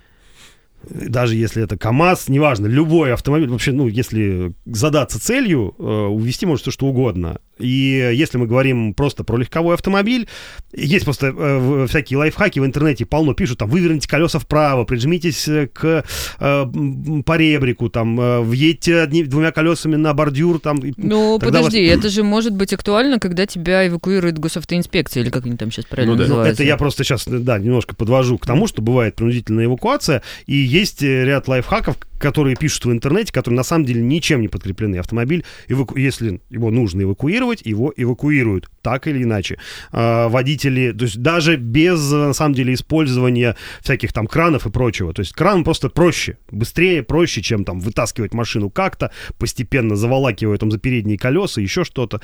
Даже 0.83 1.35
если 1.35 1.63
это 1.63 1.77
КАМАЗ, 1.77 2.29
неважно, 2.29 2.67
любой 2.67 3.13
автомобиль, 3.13 3.49
вообще, 3.49 3.73
ну, 3.73 3.89
если 3.89 4.53
задаться 4.67 5.21
целью, 5.21 5.75
э, 5.79 5.83
увезти 5.83 6.47
может 6.47 6.63
все 6.63 6.71
что 6.71 6.87
угодно. 6.87 7.39
И 7.59 8.11
если 8.15 8.39
мы 8.39 8.47
говорим 8.47 8.95
просто 8.95 9.25
про 9.25 9.37
легковой 9.37 9.75
автомобиль, 9.75 10.29
есть 10.73 11.05
просто 11.05 11.35
э, 11.37 11.87
всякие 11.89 12.19
лайфхаки 12.19 12.61
в 12.61 12.67
интернете, 12.67 13.05
полно 13.05 13.35
пишут, 13.35 13.59
там, 13.59 13.69
выверните 13.69 14.09
колеса 14.09 14.39
вправо, 14.39 14.85
прижмитесь 14.85 15.49
к 15.73 16.05
э, 16.39 17.23
поребрику, 17.25 17.89
там, 17.89 18.21
э, 18.21 18.41
въедьте 18.41 19.01
одни, 19.01 19.25
двумя 19.25 19.51
колесами 19.51 19.97
на 19.97 20.15
бордюр, 20.15 20.61
там. 20.61 20.81
Ну, 20.97 21.39
подожди, 21.39 21.89
вас... 21.89 21.99
это 21.99 22.09
же 22.09 22.23
может 22.23 22.55
быть 22.55 22.73
актуально, 22.73 23.19
когда 23.19 23.47
тебя 23.47 23.87
эвакуирует 23.87 24.39
госавтоинспекция, 24.39 25.23
или 25.23 25.31
как 25.31 25.47
они 25.47 25.57
там 25.57 25.71
сейчас 25.71 25.87
правильно 25.87 26.13
ну, 26.13 26.19
да. 26.19 26.25
называются. 26.25 26.63
Это 26.63 26.69
я 26.69 26.77
просто 26.77 27.05
сейчас, 27.05 27.25
да, 27.27 27.59
немножко 27.59 27.95
подвожу 27.97 28.39
к 28.39 28.47
тому, 28.47 28.67
что 28.69 28.83
бывает 28.83 29.17
принудительная 29.17 29.65
эвакуация, 29.65 30.23
и 30.47 30.55
есть 30.69 31.03
э, 31.03 31.25
ряд 31.25 31.49
лайфхаков, 31.49 31.97
которые 32.19 32.57
пишут 32.57 32.85
в 32.85 32.93
интернете, 32.93 33.33
которые 33.33 33.57
на 33.57 33.63
самом 33.63 33.85
деле 33.85 34.03
ничем 34.03 34.41
не 34.41 34.49
подкреплены. 34.49 34.97
Автомобиль, 34.97 35.45
эваку... 35.69 35.97
если 35.97 36.41
его 36.51 36.71
нужно 36.71 37.03
эвакуировать, 37.03 37.63
его 37.65 37.93
эвакуируют, 37.97 38.69
так 38.83 39.07
или 39.07 39.23
иначе. 39.23 39.59
А, 39.93 40.29
водители, 40.29 40.93
то 40.93 41.05
есть 41.05 41.23
даже 41.23 41.57
без, 41.57 42.11
на 42.11 42.33
самом 42.33 42.55
деле, 42.55 42.75
использования 42.75 43.57
всяких 43.81 44.13
там 44.13 44.27
кранов 44.27 44.67
и 44.67 44.71
прочего. 44.71 45.13
То 45.13 45.21
есть 45.21 45.33
кран 45.33 45.65
просто 45.65 45.89
проще, 45.89 46.39
быстрее, 46.51 47.03
проще, 47.03 47.43
чем 47.43 47.65
там 47.65 47.81
вытаскивать 47.81 48.35
машину 48.35 48.71
как-то, 48.71 49.11
постепенно 49.39 49.97
заволакивая 49.97 50.59
там 50.59 50.71
за 50.71 50.79
передние 50.79 51.19
колеса, 51.19 51.61
еще 51.61 51.85
что-то. 51.85 52.21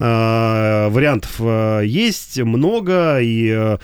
А, 0.00 0.88
вариантов 0.88 1.36
а, 1.40 1.80
есть 1.80 2.40
много, 2.40 3.18
и 3.20 3.50
а, 3.50 3.78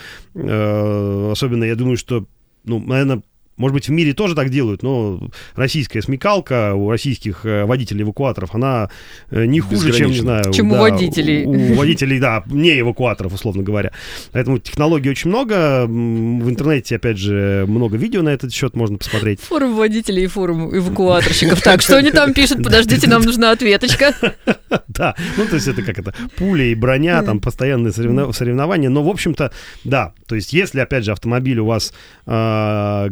особенно 1.33 1.65
я 1.65 1.77
думаю, 1.77 1.97
что 1.97 2.27
ну, 2.65 2.79
наверное, 2.79 3.23
может 3.61 3.75
быть, 3.75 3.89
в 3.89 3.93
мире 3.93 4.15
тоже 4.15 4.35
так 4.35 4.49
делают, 4.49 4.83
но 4.83 5.21
российская 5.55 6.01
смекалка 6.01 6.75
у 6.75 6.91
российских 6.91 7.45
э, 7.45 7.67
водителей 7.67 8.05
эвакуаторов, 8.05 8.55
она 8.55 8.89
э, 9.31 9.45
не 9.45 9.61
хуже, 9.61 9.93
чем, 9.93 10.11
не 10.11 10.17
знаю... 10.17 10.51
Чем 10.51 10.71
да, 10.71 10.77
у 10.77 10.81
водителей. 10.81 11.45
У, 11.45 11.51
у 11.51 11.75
водителей, 11.75 12.19
да, 12.19 12.43
не 12.47 12.81
эвакуаторов, 12.81 13.35
условно 13.35 13.63
говоря. 13.63 13.93
Поэтому 14.33 14.59
технологий 14.59 15.11
очень 15.11 15.29
много. 15.29 15.85
В 15.87 16.49
интернете, 16.49 16.97
опять 16.97 17.19
же, 17.19 17.67
много 17.69 17.99
видео 17.99 18.23
на 18.23 18.31
этот 18.31 18.55
счет 18.55 18.75
можно 18.75 18.97
посмотреть. 18.97 19.41
Форум 19.41 19.77
водителей 19.77 20.25
и 20.25 20.27
форум 20.27 20.75
эвакуаторщиков. 20.75 21.61
Так, 21.61 21.83
что 21.83 21.99
они 21.99 22.11
там 22.11 22.33
пишут? 22.33 22.59
Подождите, 22.65 23.09
нам 23.09 23.23
нужна 23.23 23.51
ответочка. 23.51 24.15
Да, 24.87 25.17
ну 25.37 25.47
то 25.47 25.55
есть 25.55 25.67
это 25.67 25.83
как 25.83 25.99
это, 25.99 26.15
пуля 26.37 26.65
и 26.65 26.75
броня, 26.75 27.23
там 27.23 27.41
постоянные 27.41 27.93
соревнования. 27.93 28.89
Но, 28.89 29.03
в 29.03 29.09
общем-то, 29.09 29.51
да, 29.85 30.13
то 30.27 30.35
есть 30.35 30.53
если, 30.53 30.81
опять 30.81 31.05
же, 31.05 31.13
автомобиль 31.13 31.59
у 31.59 31.67
вас 31.67 31.93
а, 32.27 33.09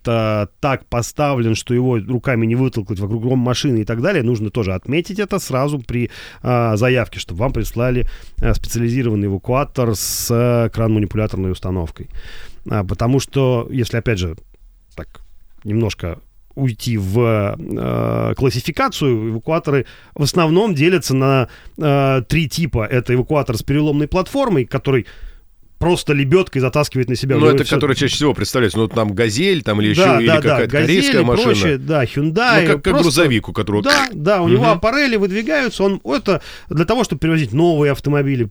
где-то 0.00 0.48
так 0.60 0.86
поставлен, 0.86 1.54
что 1.54 1.74
его 1.74 1.98
руками 1.98 2.46
не 2.46 2.54
вытолкнуть 2.54 3.00
вокруг 3.00 3.24
машины 3.36 3.80
и 3.80 3.84
так 3.84 4.00
далее, 4.00 4.22
нужно 4.22 4.50
тоже 4.50 4.74
отметить 4.74 5.18
это 5.18 5.38
сразу 5.38 5.78
при 5.78 6.10
а, 6.42 6.76
заявке, 6.76 7.18
чтобы 7.20 7.40
вам 7.40 7.52
прислали 7.52 8.06
а, 8.40 8.54
специализированный 8.54 9.28
эвакуатор 9.28 9.94
с 9.94 10.28
а, 10.30 10.68
кран-манипуляторной 10.68 11.52
установкой. 11.52 12.08
А, 12.68 12.84
потому 12.84 13.20
что, 13.20 13.68
если, 13.70 13.98
опять 13.98 14.18
же, 14.18 14.36
так 14.96 15.20
немножко 15.64 16.18
уйти 16.56 16.98
в 16.98 17.56
э, 17.56 18.34
классификацию, 18.34 19.30
эвакуаторы 19.30 19.86
в 20.14 20.22
основном 20.22 20.74
делятся 20.74 21.14
на 21.14 21.48
э, 21.78 22.22
три 22.28 22.48
типа. 22.48 22.84
Это 22.84 23.14
эвакуатор 23.14 23.56
с 23.56 23.62
переломной 23.62 24.08
платформой, 24.08 24.64
который 24.64 25.06
просто 25.80 26.12
лебедкой 26.12 26.60
затаскивает 26.60 27.08
на 27.08 27.16
себя. 27.16 27.36
Ну, 27.36 27.46
это 27.46 27.64
все... 27.64 27.74
который 27.74 27.96
чаще 27.96 28.14
всего 28.14 28.34
представляется. 28.34 28.78
Ну, 28.78 28.86
там 28.86 29.14
«Газель», 29.14 29.62
там 29.62 29.80
или 29.80 29.88
еще 29.88 30.04
да, 30.04 30.20
или 30.20 30.26
да, 30.26 30.36
какая-то 30.36 30.70
да. 30.70 30.78
корейская 30.78 31.22
машина. 31.22 31.46
Прочее, 31.46 31.78
да, 31.78 32.04
Hyundai. 32.04 32.60
Ну, 32.60 32.66
как, 32.66 32.82
как 32.82 32.82
просто... 32.82 33.02
грузовик, 33.02 33.48
у 33.48 33.52
которого... 33.54 33.82
Да, 33.82 34.08
да, 34.12 34.42
у 34.42 34.44
угу. 34.44 34.52
него 34.52 34.68
аппарели 34.68 35.16
выдвигаются. 35.16 35.82
Он, 35.82 36.00
это 36.04 36.42
для 36.68 36.84
того, 36.84 37.02
чтобы 37.02 37.20
перевозить 37.20 37.52
новые 37.52 37.92
автомобили, 37.92 38.50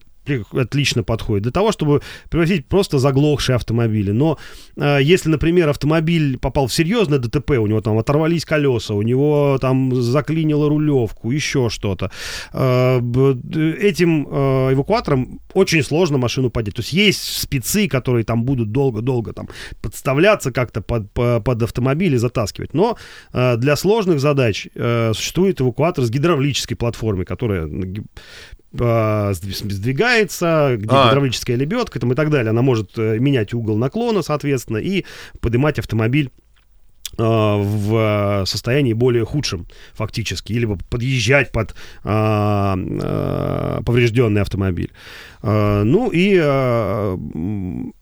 отлично 0.52 1.04
подходит. 1.04 1.44
Для 1.44 1.52
того, 1.52 1.72
чтобы 1.72 2.02
привозить 2.30 2.68
просто 2.68 3.00
заглохшие 3.00 3.56
автомобили. 3.56 4.12
Но 4.12 4.38
э, 4.76 5.00
если, 5.02 5.30
например, 5.30 5.70
автомобиль 5.70 6.38
попал 6.38 6.68
в 6.68 6.74
серьезное 6.74 7.20
ДТП, 7.20 7.52
у 7.52 7.68
него 7.68 7.82
там 7.82 7.98
оторвались 7.98 8.46
колеса, 8.46 8.94
у 8.94 9.02
него 9.02 9.58
там 9.60 9.96
заклинило 9.96 10.70
рулевку, 10.70 11.32
еще 11.32 11.70
что-то, 11.70 12.12
э, 12.54 13.00
этим 13.82 14.28
э, 14.30 14.74
эвакуатором 14.74 15.40
очень 15.54 15.84
сложно 15.84 16.18
машину 16.18 16.50
поднять. 16.50 16.76
То 16.76 16.82
есть 16.82 16.94
есть 16.94 17.42
спецы, 17.42 17.88
которые 17.88 18.24
там 18.24 18.44
будут 18.44 18.72
долго-долго 18.72 19.34
там 19.34 19.50
подставляться 19.82 20.52
как-то 20.52 20.82
под, 20.82 21.12
под 21.14 21.64
автомобиль 21.64 22.14
и 22.14 22.18
затаскивать. 22.18 22.74
Но 22.74 22.98
э, 23.34 23.58
для 23.58 23.76
сложных 23.76 24.20
задач 24.20 24.68
э, 24.76 25.12
существует 25.14 25.62
эвакуатор 25.62 26.04
с 26.04 26.10
гидравлической 26.10 26.78
платформой, 26.78 27.26
которая 27.26 27.68
э, 27.68 28.02
сдвигается, 28.72 30.76
где 30.78 30.96
а. 30.96 31.08
гидравлическая 31.08 31.56
лебедка 31.56 32.00
там, 32.00 32.12
и 32.12 32.16
так 32.16 32.30
далее. 32.30 32.52
Она 32.52 32.62
может 32.62 32.98
э, 32.98 33.18
менять 33.20 33.54
угол 33.54 33.78
наклона, 33.78 34.22
соответственно, 34.22 34.78
и 34.78 35.06
поднимать 35.40 35.80
автомобиль 35.80 36.32
э, 37.18 37.24
в 37.24 38.44
состоянии 38.46 38.94
более 38.94 39.26
худшем 39.26 39.68
фактически, 39.94 40.54
либо 40.54 40.78
подъезжать 40.90 41.52
под 41.52 41.76
а, 42.04 42.78
а, 42.78 43.82
поврежденный 43.84 44.42
автомобиль. 44.42 44.92
А, 45.41 45.84
ну 45.84 46.10
и 46.10 46.38
а, 46.41 47.17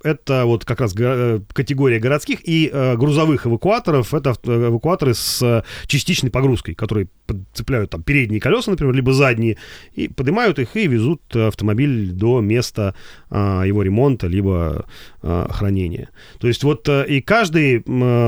это 0.03 0.45
вот 0.45 0.65
как 0.65 0.81
раз 0.81 0.93
категория 0.93 1.99
городских 1.99 2.39
и 2.47 2.69
а, 2.71 2.95
грузовых 2.95 3.45
эвакуаторов. 3.45 4.13
Это 4.13 4.35
эвакуаторы 4.43 5.13
с 5.13 5.63
частичной 5.85 6.31
погрузкой, 6.31 6.73
которые 6.73 7.09
цепляют 7.53 7.91
там 7.91 8.03
передние 8.03 8.39
колеса, 8.39 8.71
например, 8.71 8.93
либо 8.93 9.13
задние, 9.13 9.57
и 9.93 10.07
поднимают 10.07 10.59
их 10.59 10.75
и 10.75 10.87
везут 10.87 11.21
автомобиль 11.35 12.11
до 12.11 12.39
места 12.41 12.95
его 13.29 13.83
ремонта, 13.83 14.27
либо 14.27 14.85
хранения. 15.21 16.09
То 16.39 16.47
есть 16.47 16.63
вот 16.63 16.87
и 16.87 17.21
каждый 17.21 17.83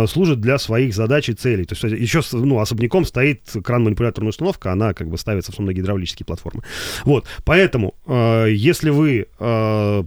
служит 0.07 0.41
для 0.41 0.59
своих 0.59 0.93
задач 0.93 1.29
и 1.29 1.33
целей. 1.33 1.63
То 1.63 1.75
есть 1.75 1.99
еще 2.01 2.21
ну, 2.33 2.59
особняком 2.59 3.05
стоит 3.05 3.41
кран-манипуляторная 3.63 4.29
установка, 4.29 4.73
она 4.73 4.93
как 4.93 5.09
бы 5.09 5.17
ставится 5.17 5.51
в 5.51 5.55
основном 5.55 5.73
на 5.73 5.77
гидравлические 5.77 6.25
платформы. 6.25 6.63
Вот, 7.05 7.25
поэтому 7.45 7.95
если 8.05 8.89
вы 8.89 8.98
вы 8.99 9.27
э, 9.39 10.03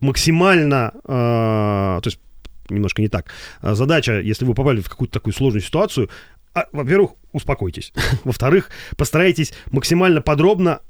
максимально, 0.00 0.92
э, 1.04 2.00
то 2.02 2.06
есть 2.06 2.18
немножко 2.70 3.02
не 3.02 3.08
так, 3.08 3.26
а 3.60 3.74
задача, 3.74 4.20
если 4.20 4.46
вы 4.46 4.54
попали 4.54 4.80
в 4.80 4.88
какую-то 4.88 5.12
такую 5.12 5.34
сложную 5.34 5.62
ситуацию, 5.62 6.08
а, 6.54 6.64
во-первых, 6.72 7.12
успокойтесь. 7.32 7.92
Во-вторых, 8.24 8.70
постарайтесь 8.96 9.52
максимально 9.70 10.20
подробно 10.20 10.80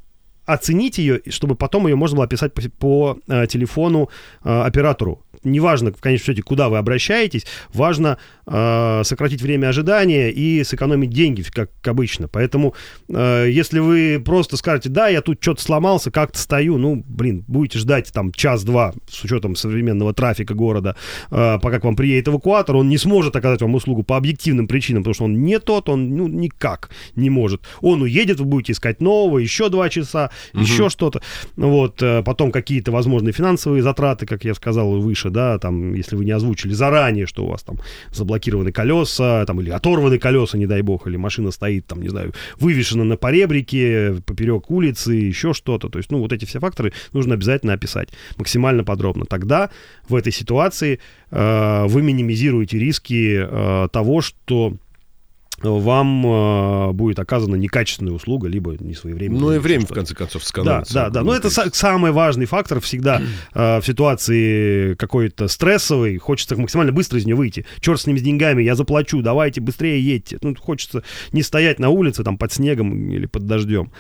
оценить 0.47 0.99
ее, 0.99 1.21
чтобы 1.29 1.55
потом 1.55 1.87
ее 1.87 1.97
можно 1.97 2.17
было 2.17 2.25
описать 2.25 2.55
по, 2.55 2.63
по 2.79 3.19
э, 3.29 3.47
телефону 3.47 4.09
э, 4.45 4.63
оператору 4.63 5.25
неважно, 5.45 5.93
в 5.93 6.01
конечном 6.01 6.27
счете, 6.27 6.43
куда 6.43 6.69
вы 6.69 6.79
обращаетесь, 6.79 7.47
важно 7.73 8.19
э, 8.51 9.03
сократить 9.05 9.41
время 9.41 9.69
ожидания 9.69 10.31
и 10.31 10.63
сэкономить 10.65 11.11
деньги, 11.11 11.43
как 11.43 11.71
обычно. 11.87 12.29
Поэтому, 12.29 12.75
э, 13.09 13.47
если 13.49 13.79
вы 13.79 14.21
просто 14.23 14.57
скажете, 14.57 14.89
да, 14.89 15.09
я 15.09 15.23
тут 15.23 15.39
что-то 15.41 15.63
сломался, 15.63 16.11
как-то 16.11 16.39
стою, 16.39 16.77
ну, 16.77 17.03
блин, 17.07 17.45
будете 17.47 17.79
ждать 17.79 18.13
там 18.13 18.33
час-два 18.33 18.93
с 19.09 19.23
учетом 19.25 19.55
современного 19.55 20.13
трафика 20.13 20.55
города, 20.55 20.97
э, 21.31 21.59
пока 21.63 21.79
к 21.79 21.85
вам 21.85 21.97
приедет 21.97 22.29
эвакуатор, 22.29 22.77
он 22.77 22.89
не 22.89 22.99
сможет 22.99 23.37
оказать 23.37 23.63
вам 23.63 23.75
услугу 23.75 24.03
по 24.03 24.17
объективным 24.17 24.67
причинам, 24.67 25.03
потому 25.03 25.15
что 25.15 25.25
он 25.25 25.43
не 25.43 25.59
тот, 25.59 25.89
он 25.89 26.17
ну, 26.17 26.29
никак 26.29 26.91
не 27.15 27.31
может. 27.31 27.63
Он 27.81 28.03
уедет, 28.03 28.41
вы 28.41 28.47
будете 28.47 28.73
искать 28.73 29.01
нового, 29.01 29.39
еще 29.39 29.69
два 29.69 29.89
часа, 29.89 30.31
угу. 30.53 30.63
еще 30.63 30.89
что-то. 30.89 31.23
Вот, 31.57 32.03
э, 32.03 32.23
потом 32.25 32.51
какие-то 32.51 32.91
возможные 32.91 33.33
финансовые 33.33 33.83
затраты, 33.83 34.27
как 34.27 34.45
я 34.45 34.55
сказал 34.55 35.01
выше, 35.01 35.31
да, 35.31 35.59
там, 35.59 35.95
если 35.95 36.17
вы 36.17 36.25
не 36.25 36.33
озвучили 36.33 36.73
заранее, 36.73 37.27
что 37.27 37.45
у 37.45 37.49
вас 37.49 37.63
там 37.63 37.79
заблокировано 38.11 38.40
заблокированы 38.41 38.73
колеса, 38.73 39.45
там, 39.47 39.61
или 39.61 39.71
оторваны 39.71 40.19
колеса, 40.19 40.59
не 40.59 40.67
дай 40.67 40.83
бог, 40.83 41.07
или 41.07 41.17
машина 41.17 41.51
стоит, 41.51 41.87
там, 41.87 42.03
не 42.03 42.09
знаю, 42.09 42.33
вывешена 42.59 43.05
на 43.05 43.17
поребрике, 43.17 44.23
поперек 44.27 44.71
улицы, 44.71 45.13
еще 45.13 45.53
что-то. 45.53 45.89
То 45.89 45.99
есть, 45.99 46.11
ну, 46.11 46.19
вот 46.19 46.33
эти 46.33 46.45
все 46.45 46.59
факторы 46.61 46.93
нужно 47.13 47.35
обязательно 47.35 47.75
описать 47.75 48.09
максимально 48.37 48.85
подробно. 48.85 49.25
Тогда 49.27 49.71
в 50.09 50.15
этой 50.15 50.33
ситуации 50.33 50.99
э, 51.31 51.87
вы 51.87 52.03
минимизируете 52.03 52.79
риски 52.79 53.41
э, 53.43 53.89
того, 53.93 54.21
что 54.23 54.75
вам 55.63 56.27
э, 56.27 56.93
будет 56.93 57.19
оказана 57.19 57.55
некачественная 57.57 58.13
услуга, 58.13 58.49
либо 58.49 58.77
не 58.79 58.95
своевременная. 58.95 59.41
Ну 59.41 59.53
и 59.53 59.59
время, 59.59 59.87
в 59.87 59.93
конце 59.93 60.15
концов, 60.15 60.45
сэкономится. 60.45 60.95
Да, 60.95 61.05
да, 61.05 61.21
да. 61.21 61.23
Но 61.23 61.35
это 61.35 61.49
са- 61.49 61.71
самый 61.73 62.13
важный 62.13 62.47
фактор 62.47 62.81
всегда 62.81 63.21
э, 63.55 63.81
в 63.81 63.87
ситуации 63.87 64.95
какой-то 64.95 65.49
стрессовой. 65.49 66.19
Хочется 66.19 66.57
максимально 66.57 66.93
быстро 66.93 67.19
из 67.19 67.27
нее 67.27 67.37
выйти. 67.37 67.67
Черт 67.81 68.01
с 68.01 68.07
ним 68.07 68.19
с 68.19 68.23
деньгами, 68.23 68.63
я 68.63 68.75
заплачу, 68.75 69.23
давайте 69.23 69.61
быстрее 69.61 70.01
едьте. 70.01 70.39
Ну, 70.43 70.55
хочется 70.57 71.03
не 71.33 71.43
стоять 71.43 71.79
на 71.79 71.91
улице 71.91 72.25
там 72.25 72.39
под 72.39 72.53
снегом 72.53 73.11
или 73.11 73.27
под 73.27 73.47
дождем. 73.47 73.91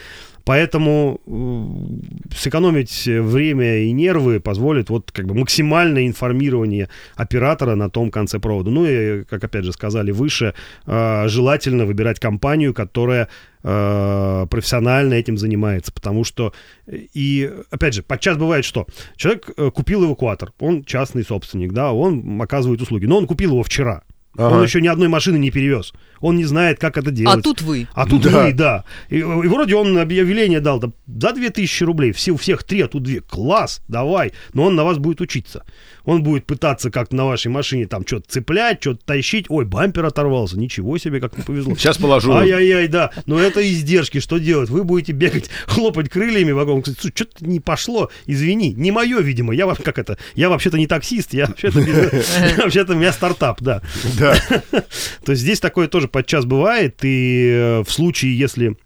Поэтому 0.45 1.21
э, 1.27 2.35
сэкономить 2.35 3.07
время 3.07 3.85
и 3.85 3.93
нервы 3.93 4.41
позволит 4.41 4.91
вот 4.91 5.11
как 5.13 5.27
бы 5.27 5.35
максимальное 5.35 6.07
информирование 6.07 6.89
оператора 7.17 7.75
на 7.75 7.91
том 7.91 8.11
конце 8.11 8.39
провода. 8.39 8.71
Ну 8.71 8.85
и, 8.87 9.25
как 9.25 9.45
опять 9.45 9.65
же 9.65 9.73
сказали 9.73 10.11
выше, 10.11 10.55
э, 10.87 11.29
желательно 11.29 11.87
выбирать 11.87 12.21
компанию, 12.21 12.75
которая 12.75 13.29
э, 13.63 14.47
профессионально 14.51 15.15
этим 15.15 15.37
занимается, 15.37 15.93
потому 15.93 16.25
что 16.25 16.53
и 16.91 17.51
опять 17.71 17.95
же 17.95 18.03
подчас 18.03 18.37
бывает 18.37 18.65
что 18.65 18.87
человек 19.17 19.51
купил 19.75 20.05
эвакуатор, 20.05 20.53
он 20.59 20.85
частный 20.85 21.25
собственник, 21.25 21.73
да, 21.73 21.93
он 21.93 22.41
оказывает 22.41 22.81
услуги, 22.81 23.07
но 23.07 23.19
он 23.19 23.27
купил 23.27 23.53
его 23.53 23.63
вчера, 23.63 24.03
Ага. 24.41 24.57
Он 24.57 24.63
еще 24.63 24.81
ни 24.81 24.89
одной 24.89 25.09
машины 25.09 25.37
не 25.37 25.51
перевез. 25.51 25.93
Он 26.21 26.37
не 26.37 26.45
знает, 26.45 26.79
как 26.79 26.97
это 26.97 27.11
делать. 27.11 27.39
А 27.39 27.43
тут 27.43 27.61
вы. 27.61 27.87
А 27.95 28.07
тут 28.07 28.23
да. 28.23 28.45
вы, 28.45 28.53
да. 28.53 28.85
И, 29.11 29.19
и 29.19 29.23
вроде 29.23 29.75
он 29.75 29.99
объявление 29.99 30.61
дал 30.61 30.79
да, 30.79 30.91
за 31.07 31.35
2000 31.35 31.85
рублей. 31.85 32.13
Все, 32.13 32.33
у 32.33 32.37
всех 32.37 32.65
три, 32.65 32.81
а 32.81 32.89
тут 32.89 33.03
две. 33.03 33.21
Класс, 33.21 33.83
давай. 33.89 34.33
Но 34.55 34.65
он 34.65 34.77
на 34.77 34.85
вас 34.85 34.99
будет 34.99 35.21
учиться. 35.21 35.65
Он 36.05 36.23
будет 36.23 36.47
пытаться 36.47 36.91
как-то 36.91 37.17
на 37.17 37.27
вашей 37.27 37.49
машине 37.49 37.87
там 37.87 38.07
что-то 38.07 38.31
цеплять, 38.31 38.81
что-то 38.81 39.05
тащить. 39.05 39.47
Ой, 39.49 39.67
бампер 39.67 40.07
оторвался. 40.07 40.59
Ничего 40.59 40.97
себе, 40.97 41.21
как 41.21 41.37
не 41.37 41.45
повезло. 41.45 41.77
Сейчас 41.77 41.99
положу. 41.99 42.33
Ай-яй-яй, 42.33 42.89
да. 42.89 43.11
Но 43.27 43.39
это 43.39 43.67
издержки. 43.69 44.21
Что 44.21 44.39
делать? 44.39 44.71
Вы 44.71 44.85
будете 44.85 45.13
бегать, 45.13 45.51
хлопать 45.67 46.09
крыльями 46.09 46.53
вагон. 46.53 46.83
Кстати, 46.83 47.13
что-то 47.15 47.47
не 47.47 47.61
пошло. 47.61 48.11
Извини. 48.25 48.73
Не 48.73 48.91
мое, 48.91 49.21
видимо. 49.21 49.55
Я 49.55 49.67
как 49.75 49.99
это? 49.99 50.17
Я 50.35 50.49
вообще-то 50.49 50.79
не 50.79 50.87
таксист. 50.87 51.35
Я 51.35 51.47
вообще-то, 51.47 51.81
вообще-то 52.59 52.95
у 52.95 52.97
меня 52.97 53.13
стартап, 53.13 53.61
да. 53.61 53.83
Да. 54.19 54.30
То 55.25 55.33
есть 55.33 55.43
здесь 55.43 55.61
такое 55.61 55.89
тоже 55.89 56.09
подчас 56.09 56.45
бывает. 56.45 56.99
И 57.03 57.51
э, 57.53 57.83
в 57.83 57.91
случае, 57.91 58.39
если 58.39 58.77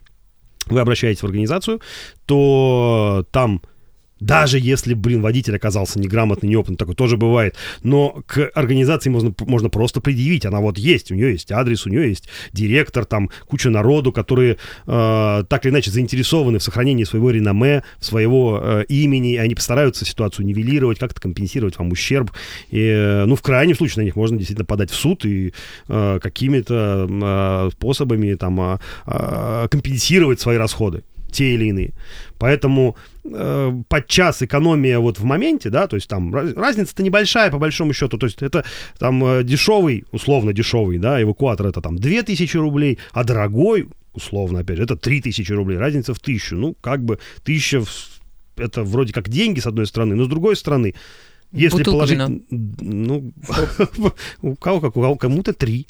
вы 0.66 0.80
обращаетесь 0.80 1.22
в 1.22 1.26
организацию, 1.26 1.80
то 2.26 3.26
там 3.30 3.62
даже 4.20 4.58
если, 4.58 4.94
блин, 4.94 5.22
водитель 5.22 5.56
оказался 5.56 5.98
неграмотный, 5.98 6.48
неопытный, 6.48 6.76
такое 6.76 6.94
тоже 6.94 7.16
бывает. 7.16 7.56
Но 7.82 8.22
к 8.26 8.50
организации 8.54 9.10
можно, 9.10 9.34
можно 9.40 9.68
просто 9.68 10.00
предъявить. 10.00 10.46
Она 10.46 10.60
вот 10.60 10.78
есть, 10.78 11.10
у 11.10 11.14
нее 11.14 11.32
есть 11.32 11.50
адрес, 11.50 11.86
у 11.86 11.90
нее 11.90 12.08
есть 12.08 12.28
директор, 12.52 13.04
там 13.04 13.30
куча 13.46 13.70
народу, 13.70 14.12
которые 14.12 14.58
э, 14.86 15.44
так 15.48 15.66
или 15.66 15.72
иначе 15.72 15.90
заинтересованы 15.90 16.58
в 16.58 16.62
сохранении 16.62 17.04
своего 17.04 17.30
реноме, 17.30 17.82
своего 18.00 18.60
э, 18.62 18.84
имени. 18.88 19.36
Они 19.36 19.54
постараются 19.54 20.04
ситуацию 20.04 20.46
нивелировать, 20.46 20.98
как-то 20.98 21.20
компенсировать 21.20 21.78
вам 21.78 21.90
ущерб. 21.90 22.30
И, 22.70 22.80
э, 22.80 23.24
ну, 23.24 23.34
в 23.34 23.42
крайнем 23.42 23.74
случае 23.74 24.02
на 24.02 24.04
них 24.04 24.16
можно 24.16 24.38
действительно 24.38 24.66
подать 24.66 24.90
в 24.90 24.94
суд 24.94 25.24
и 25.24 25.52
э, 25.88 26.18
какими-то 26.22 27.08
э, 27.10 27.70
способами 27.72 28.34
там 28.34 28.78
э, 29.06 29.68
компенсировать 29.68 30.40
свои 30.40 30.56
расходы 30.56 31.02
те 31.34 31.54
или 31.54 31.66
иные. 31.66 31.92
Поэтому 32.38 32.96
э, 33.24 33.72
подчас 33.88 34.42
экономия 34.42 34.98
вот 34.98 35.18
в 35.18 35.24
моменте, 35.24 35.70
да, 35.70 35.86
то 35.86 35.96
есть 35.96 36.08
там 36.08 36.34
разница-то 36.34 37.02
небольшая 37.02 37.50
по 37.50 37.58
большому 37.58 37.92
счету, 37.92 38.18
то 38.18 38.26
есть 38.26 38.42
это 38.42 38.64
там 38.98 39.24
э, 39.24 39.44
дешевый, 39.44 40.04
условно 40.12 40.52
дешевый, 40.52 40.98
да, 40.98 41.20
эвакуатор 41.20 41.66
это 41.66 41.80
там 41.80 41.96
2000 41.96 42.56
рублей, 42.56 42.98
а 43.12 43.24
дорогой, 43.24 43.88
условно, 44.14 44.60
опять 44.60 44.76
же, 44.76 44.84
это 44.84 44.96
3000 44.96 45.52
рублей, 45.52 45.78
разница 45.78 46.14
в 46.14 46.18
1000, 46.18 46.54
ну, 46.56 46.76
как 46.80 47.04
бы 47.04 47.18
1000 47.42 47.84
это 48.56 48.84
вроде 48.84 49.12
как 49.12 49.28
деньги, 49.28 49.60
с 49.60 49.66
одной 49.66 49.86
стороны, 49.86 50.14
но 50.14 50.24
с 50.24 50.28
другой 50.28 50.56
стороны, 50.56 50.94
если 51.54 51.78
Бутылку 51.78 51.98
положить, 51.98 52.18
вина. 52.18 52.40
ну, 52.50 53.32
у 54.42 54.56
кого 54.56 54.80
как, 54.80 54.96
у 54.96 55.00
кого 55.00 55.16
кому-то 55.16 55.52
три. 55.52 55.86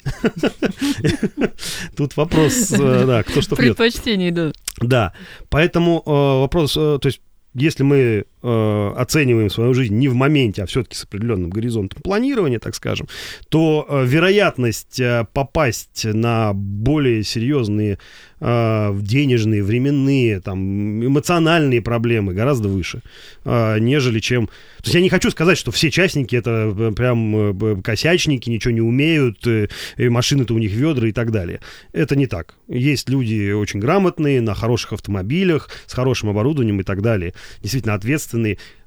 Тут 1.97 2.15
вопрос, 2.15 2.71
э, 2.71 3.05
да, 3.05 3.23
кто 3.23 3.41
что 3.41 3.55
пьет. 3.55 3.75
Предпочтений, 3.75 4.31
да. 4.31 4.51
Да, 4.81 5.13
поэтому 5.49 6.03
э, 6.05 6.09
вопрос, 6.41 6.77
э, 6.77 6.99
то 7.01 7.07
есть 7.07 7.21
если 7.55 7.83
мы 7.83 8.25
э, 8.45 8.93
оцениваем 8.95 9.49
свою 9.49 9.73
жизнь 9.73 9.95
не 9.95 10.07
в 10.07 10.15
моменте, 10.15 10.63
а 10.63 10.65
все-таки 10.65 10.95
с 10.95 11.03
определенным 11.03 11.49
горизонтом 11.49 12.01
планирования, 12.01 12.59
так 12.59 12.75
скажем, 12.75 13.07
то 13.49 13.85
э, 13.87 14.05
вероятность 14.05 14.99
э, 14.99 15.25
попасть 15.33 16.05
на 16.05 16.53
более 16.53 17.23
серьезные 17.23 17.97
э, 18.39 18.99
денежные, 19.01 19.63
временные, 19.63 20.39
там, 20.41 21.05
эмоциональные 21.05 21.81
проблемы 21.81 22.33
гораздо 22.33 22.69
выше, 22.69 23.01
э, 23.43 23.79
нежели 23.79 24.19
чем... 24.19 24.47
То 24.47 24.83
есть 24.85 24.95
я 24.95 25.01
не 25.01 25.09
хочу 25.09 25.31
сказать, 25.31 25.57
что 25.57 25.71
все 25.71 25.89
частники 25.89 26.35
это 26.35 26.73
э, 26.77 26.91
прям 26.91 27.35
э, 27.35 27.81
косячники, 27.81 28.49
ничего 28.49 28.73
не 28.73 28.81
умеют, 28.81 29.45
э, 29.47 29.67
машины-то 29.97 30.53
у 30.53 30.59
них 30.59 30.71
ведра 30.71 31.07
и 31.07 31.11
так 31.11 31.31
далее. 31.31 31.61
Это 31.91 32.15
не 32.15 32.27
так. 32.27 32.55
Есть 32.67 33.09
люди 33.09 33.51
очень 33.51 33.79
грамотные, 33.79 34.41
на 34.41 34.53
хороших 34.53 34.93
автомобилях, 34.93 35.69
с 35.85 35.93
хорошим 35.93 36.29
оборудованием 36.29 36.79
и 36.79 36.83
так 36.83 37.01
далее. 37.01 37.33
Действительно 37.61 37.95
ответственные. 37.95 38.34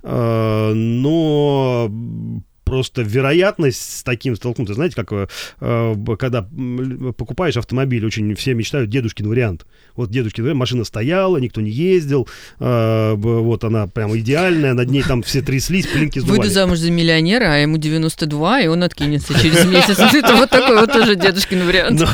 Э, 0.02 0.72
но 0.74 1.90
просто 2.68 3.02
вероятность 3.02 3.98
с 3.98 4.02
таким 4.02 4.37
столкнуться. 4.37 4.74
Знаете, 4.74 4.94
как 4.94 5.12
э, 5.61 5.94
когда 6.18 6.42
покупаешь 7.16 7.57
автомобиль, 7.57 8.04
очень 8.04 8.35
все 8.35 8.54
мечтают 8.54 8.90
дедушкин 8.90 9.28
вариант. 9.28 9.66
Вот 9.96 10.11
дедушкин 10.11 10.44
вариант, 10.44 10.61
машина 10.61 10.85
стояла, 10.85 11.38
никто 11.38 11.61
не 11.61 11.70
ездил, 11.70 12.28
э, 12.61 13.14
вот 13.16 13.64
она 13.64 13.87
прямо 13.87 14.18
идеальная, 14.18 14.74
над 14.74 14.90
ней 14.90 15.02
там 15.02 15.22
все 15.22 15.40
тряслись, 15.40 15.87
пылинки 15.87 16.18
сдували. 16.18 16.40
Выйду 16.40 16.52
замуж 16.52 16.78
за 16.78 16.90
миллионера, 16.90 17.54
а 17.54 17.57
ему 17.57 17.78
92, 17.78 18.61
и 18.62 18.66
он 18.66 18.83
откинется 18.83 19.35
через 19.40 19.64
месяц. 19.64 19.98
Это 20.12 20.37
вот 20.37 20.50
такой 20.50 20.78
вот 20.78 20.92
тоже 20.92 21.16
дедушкин 21.16 21.66
вариант. 21.66 22.00
Ну, 22.00 22.07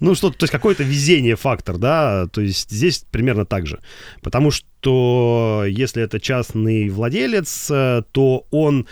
ну 0.00 0.14
что, 0.14 0.30
то 0.30 0.44
есть 0.44 0.52
какое-то 0.52 0.82
везение 0.82 1.36
фактор, 1.36 1.78
да, 1.78 2.26
то 2.26 2.40
есть 2.40 2.70
здесь 2.70 3.04
примерно 3.10 3.46
так 3.46 3.66
же. 3.66 3.80
Потому 4.22 4.50
что 4.50 5.64
если 5.66 6.02
это 6.02 6.20
частный 6.20 6.90
владелец, 6.90 7.70
э, 7.70 8.02
то 8.12 8.46
он 8.50 8.86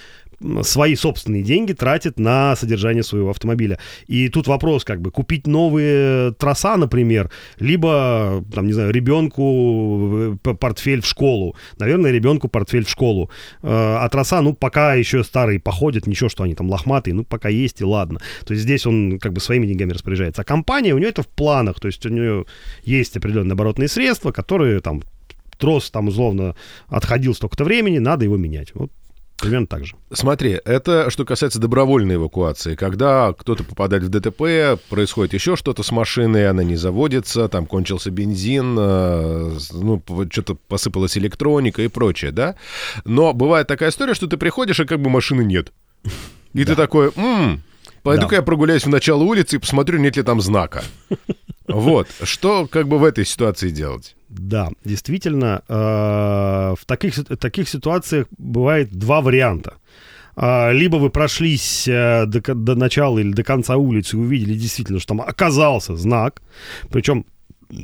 свои 0.62 0.94
собственные 0.94 1.42
деньги 1.42 1.72
тратит 1.72 2.18
на 2.18 2.56
содержание 2.56 3.02
своего 3.02 3.30
автомобиля. 3.30 3.78
И 4.06 4.28
тут 4.28 4.46
вопрос, 4.46 4.84
как 4.84 5.00
бы, 5.00 5.10
купить 5.10 5.46
новые 5.46 6.32
трасса, 6.32 6.76
например, 6.76 7.30
либо, 7.58 8.44
там, 8.54 8.66
не 8.66 8.72
знаю, 8.72 8.92
ребенку 8.92 10.38
э, 10.44 10.54
портфель 10.54 11.00
в 11.00 11.06
школу. 11.06 11.56
Наверное, 11.78 12.10
ребенку 12.10 12.48
портфель 12.48 12.84
в 12.84 12.90
школу. 12.90 13.30
Э, 13.62 13.96
а 14.00 14.08
трасса, 14.08 14.40
ну, 14.40 14.54
пока 14.54 14.94
еще 14.94 15.24
старые 15.24 15.60
походят, 15.60 16.06
ничего, 16.06 16.28
что 16.28 16.44
они 16.44 16.54
там 16.54 16.70
лохматые, 16.70 17.14
ну, 17.14 17.24
пока 17.24 17.48
есть 17.48 17.80
и 17.80 17.84
ладно. 17.84 18.20
То 18.44 18.54
есть 18.54 18.64
здесь 18.64 18.86
он 18.86 19.18
как 19.18 19.32
бы 19.32 19.40
своими 19.40 19.66
деньгами 19.66 19.92
распоряжается. 19.92 20.42
А 20.42 20.44
компания, 20.44 20.94
у 20.94 20.98
нее 20.98 21.08
это 21.08 21.22
в 21.22 21.28
планах, 21.28 21.80
то 21.80 21.86
есть 21.86 22.04
у 22.06 22.08
нее 22.08 22.44
есть 22.84 23.16
определенные 23.16 23.52
оборотные 23.52 23.88
средства, 23.88 24.32
которые 24.32 24.80
там 24.80 25.02
трос 25.58 25.90
там 25.90 26.08
условно 26.08 26.56
отходил 26.88 27.34
столько-то 27.34 27.64
времени, 27.64 27.98
надо 27.98 28.24
его 28.24 28.36
менять. 28.36 28.74
Вот 28.74 28.90
Примерно 29.42 29.66
так 29.66 29.84
же. 29.84 29.96
Смотри, 30.12 30.60
это 30.64 31.10
что 31.10 31.24
касается 31.24 31.58
добровольной 31.58 32.14
эвакуации. 32.14 32.76
Когда 32.76 33.32
кто-то 33.36 33.64
попадает 33.64 34.04
в 34.04 34.08
ДТП, 34.08 34.80
происходит 34.88 35.34
еще 35.34 35.56
что-то 35.56 35.82
с 35.82 35.90
машиной, 35.90 36.48
она 36.48 36.62
не 36.62 36.76
заводится, 36.76 37.48
там 37.48 37.66
кончился 37.66 38.12
бензин, 38.12 38.76
э, 38.78 39.58
ну, 39.72 40.00
что-то 40.30 40.54
посыпалась 40.68 41.18
электроника 41.18 41.82
и 41.82 41.88
прочее, 41.88 42.30
да? 42.30 42.54
Но 43.04 43.32
бывает 43.32 43.66
такая 43.66 43.90
история, 43.90 44.14
что 44.14 44.28
ты 44.28 44.36
приходишь, 44.36 44.78
и 44.78 44.84
как 44.84 45.00
бы 45.00 45.10
машины 45.10 45.42
нет. 45.42 45.72
И 46.52 46.64
ты 46.64 46.76
такой, 46.76 47.10
м 47.16 47.64
пойду-ка 48.04 48.36
я 48.36 48.42
прогуляюсь 48.42 48.84
в 48.84 48.90
начало 48.90 49.24
улицы 49.24 49.56
и 49.56 49.58
посмотрю, 49.58 49.98
нет 49.98 50.16
ли 50.16 50.22
там 50.22 50.40
знака. 50.40 50.84
Вот. 51.68 52.08
Что 52.22 52.66
как 52.66 52.88
бы 52.88 52.98
в 52.98 53.04
этой 53.04 53.24
ситуации 53.24 53.70
делать? 53.70 54.16
Да, 54.28 54.70
действительно, 54.84 55.62
э, 55.68 55.74
в 55.74 56.84
таких, 56.86 57.14
таких 57.38 57.68
ситуациях 57.68 58.26
бывает 58.38 58.90
два 58.90 59.20
варианта. 59.20 59.74
Э, 60.36 60.72
либо 60.72 60.96
вы 60.96 61.10
прошлись 61.10 61.86
э, 61.86 62.24
до, 62.26 62.54
до 62.54 62.74
начала 62.74 63.18
или 63.18 63.32
до 63.32 63.44
конца 63.44 63.76
улицы 63.76 64.16
и 64.16 64.20
увидели 64.20 64.54
действительно, 64.54 65.00
что 65.00 65.08
там 65.08 65.20
оказался 65.20 65.96
знак, 65.96 66.42
причем 66.90 67.26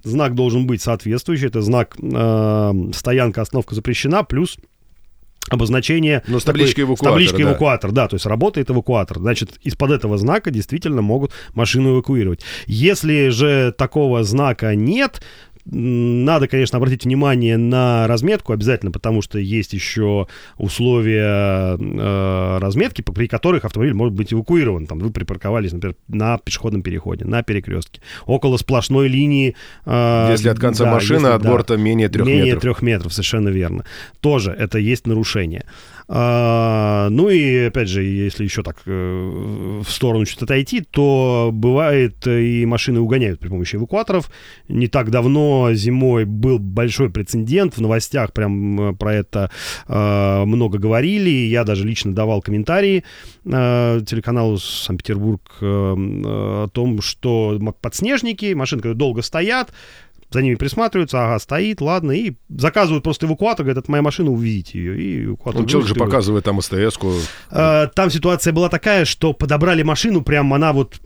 знак 0.05 0.35
должен 0.35 0.67
быть 0.67 0.83
соответствующий, 0.83 1.49
это 1.49 1.63
знак 1.63 1.97
э, 2.01 2.73
стоянка, 2.95 3.43
остановка 3.43 3.75
запрещена, 3.75 4.25
плюс 4.25 4.57
обозначение... 5.51 6.23
Ну, 6.27 6.41
с 6.41 6.45
табличкой 6.45 6.85
такой- 6.85 6.97
с 6.97 7.01
эвакуатор, 7.01 7.13
табличкой 7.13 7.45
да. 7.45 7.51
эвакуатор, 7.51 7.93
да, 7.93 8.09
то 8.09 8.15
есть 8.15 8.27
работает 8.27 8.71
эвакуатор. 8.71 9.19
Значит, 9.19 9.59
из-под 9.63 9.91
этого 9.91 10.19
знака 10.19 10.51
действительно 10.51 11.03
могут 11.03 11.33
машину 11.55 11.95
эвакуировать. 11.95 12.41
Если 12.67 13.29
же 13.29 13.73
такого 13.77 14.25
знака 14.25 14.75
нет, 14.75 15.23
надо, 15.71 16.49
конечно, 16.49 16.79
обратить 16.79 17.05
внимание 17.05 17.57
на 17.57 18.07
разметку 18.07 18.53
обязательно, 18.53 18.91
потому 18.91 19.23
что 19.23 19.39
есть 19.39 19.73
еще 19.75 20.27
условия 20.57 21.77
э, 21.79 22.59
разметки, 22.61 23.03
при 23.03 23.27
которых 23.27 23.65
автомобиль 23.65 23.95
может 23.95 24.15
быть 24.15 24.33
эвакуирован. 24.33 24.87
Там 24.87 24.99
вы 24.99 25.11
припарковались, 25.11 25.73
например, 25.73 25.97
на 26.09 26.39
пешеходном 26.39 26.83
переходе, 26.83 27.25
на 27.25 27.43
перекрестке, 27.43 28.01
около 28.27 28.57
сплошной 28.57 29.09
линии. 29.09 29.57
э, 29.85 30.29
Если 30.31 30.49
от 30.49 30.59
конца 30.59 30.85
да, 30.85 30.93
машины, 30.93 31.27
если- 31.27 31.33
от 31.37 31.43
да. 31.43 31.51
борта 31.51 31.77
менее 31.77 32.09
трех 32.09 32.27
Менее 32.27 32.45
метров. 32.47 32.63
трех 32.63 32.83
метров, 32.83 33.13
совершенно 33.13 33.49
верно. 33.49 33.85
Тоже 34.21 34.53
это 34.53 34.79
есть 34.79 35.07
нарушение. 35.07 35.65
А, 36.11 37.11
ну 37.11 37.29
и 37.29 37.67
опять 37.67 37.89
же, 37.89 38.03
если 38.03 38.43
еще 38.43 38.63
так 38.63 38.79
э, 38.87 39.81
в 39.85 39.91
сторону 39.91 40.25
чуть 40.25 40.41
отойти, 40.41 40.81
то 40.81 41.51
бывает 41.53 42.27
э, 42.27 42.43
и 42.43 42.65
машины 42.65 43.01
угоняют 43.01 43.41
при 43.41 43.49
помощи 43.49 43.77
эвакуаторов. 43.77 44.31
Не 44.69 44.89
так 44.89 45.11
давно 45.11 45.75
зимой 45.75 46.25
был 46.25 46.59
большой 46.59 47.11
прецедент 47.11 47.77
в 47.77 47.83
новостях, 47.83 48.33
прям 48.33 48.81
э, 48.81 48.95
про 48.95 49.15
это 49.15 49.51
много 49.87 50.79
говорили. 50.79 51.29
Я 51.29 51.65
даже 51.65 51.85
лично 51.87 52.15
давал 52.15 52.41
комментарии 52.41 53.05
телеканалу 53.45 54.59
Санкт-Петербург 54.59 55.43
о 55.61 56.69
том, 56.73 57.01
что 57.01 57.59
подснежники, 57.81 58.53
машины, 58.55 58.81
которые 58.81 58.97
долго 58.97 59.23
стоят, 59.23 59.73
за 60.31 60.43
ними 60.43 60.57
присматриваются, 60.57 61.25
ага, 61.25 61.39
стоит, 61.39 61.81
ладно, 61.81 62.13
и 62.13 62.35
заказывают 62.49 63.05
просто 63.05 63.27
эвакуатор, 63.27 63.65
говорят, 63.65 63.85
это 63.85 63.91
моя 63.91 64.03
машина, 64.03 64.31
увезите 64.31 64.79
ее. 64.79 65.01
И 65.01 65.25
эвакуатор 65.25 65.63
Ну, 65.63 65.69
человек 65.69 65.89
же 65.89 65.95
показывает 65.95 66.45
там 66.45 66.61
СТС-ку. 66.61 67.13
Э, 67.51 67.89
Там 67.95 68.11
ситуация 68.11 68.53
была 68.53 68.69
такая, 68.69 69.05
что 69.05 69.33
подобрали 69.33 69.83
машину, 69.83 70.23
прям 70.23 70.53
она 70.53 70.73
вот 70.73 71.01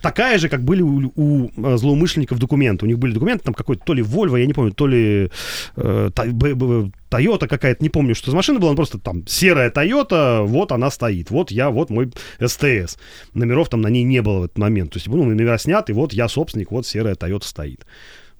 такая 0.00 0.38
же, 0.38 0.48
как 0.48 0.62
были 0.62 0.82
у, 0.82 1.12
у, 1.14 1.50
э, 1.56 1.76
злоумышленников 1.76 2.38
документы. 2.38 2.84
У 2.84 2.88
них 2.88 2.98
были 2.98 3.12
документы, 3.12 3.44
там 3.44 3.54
какой-то 3.54 3.84
то 3.84 3.94
ли 3.94 4.02
Volvo, 4.02 4.38
я 4.38 4.46
не 4.46 4.52
помню, 4.52 4.72
то 4.72 4.86
ли 4.86 5.30
э, 5.76 6.10
Toyota 6.14 7.46
какая-то, 7.46 7.82
не 7.82 7.90
помню, 7.90 8.14
что 8.14 8.30
за 8.30 8.36
машина 8.36 8.58
была, 8.58 8.70
она 8.70 8.76
просто 8.76 8.98
там 8.98 9.26
серая 9.26 9.70
Toyota, 9.70 10.44
вот 10.44 10.72
она 10.72 10.90
стоит, 10.90 11.30
вот 11.30 11.50
я, 11.50 11.70
вот 11.70 11.90
мой 11.90 12.10
СТС. 12.44 12.98
Номеров 13.34 13.68
там 13.68 13.80
на 13.80 13.88
ней 13.88 14.04
не 14.04 14.22
было 14.22 14.40
в 14.40 14.44
этот 14.44 14.58
момент. 14.58 14.92
То 14.92 14.96
есть, 14.98 15.08
ну, 15.08 15.24
номера 15.24 15.58
сняты, 15.58 15.94
вот 15.94 16.12
я 16.12 16.28
собственник, 16.28 16.70
вот 16.70 16.86
серая 16.86 17.14
Toyota 17.14 17.44
стоит. 17.44 17.86